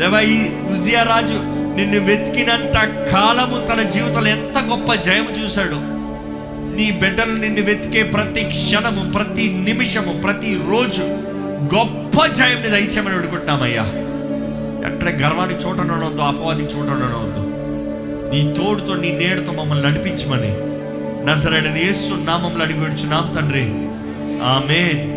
దేవ 0.00 0.20
ఈ 0.20 0.38
ఉజియా 0.72 1.02
రాజు 1.02 1.38
నిన్ను 1.76 2.00
వెతికినంత 2.00 2.74
కాలము 3.12 3.66
తన 3.66 3.82
జీవితంలో 3.82 4.30
ఎంత 4.30 4.58
గొప్ప 4.58 4.94
జయము 4.94 5.30
చూశాడు. 5.30 6.02
నీ 6.76 6.90
బిడ్డలు 6.90 7.34
నిన్ను 7.36 7.60
వెతికే 7.62 8.02
ప్రతి 8.02 8.44
క్షణము 8.44 9.12
ప్రతి 9.12 9.48
నిమిషము 9.48 10.12
ప్రతి 10.12 10.58
రోజు 10.70 11.02
గొప్ప 11.74 12.26
జయంని 12.26 12.68
దయచేయమని 12.68 13.14
అడుగుంటున్నామయ్యా 13.14 13.82
వెంటనే 14.84 15.10
గర్వానికి 15.10 15.60
చూడనవద్దు 15.60 15.92
ఉండవద్దు 15.92 16.20
అపవాదికి 16.20 16.76
చోట 16.76 16.88
నీ 18.34 18.54
తోడుతో 18.58 18.96
నీ 18.96 19.12
నేడుతో 19.12 19.52
మమ్మల్ని 19.52 19.88
నడిపించమని. 19.88 20.56
నజరైన 21.26 21.76
యేసు 21.76 22.14
నామంలో 22.14 22.64
అడిగి 22.64 23.10
నామ 23.10 23.32
తండ్రి. 23.32 23.64
ఆమెన్. 24.44 25.11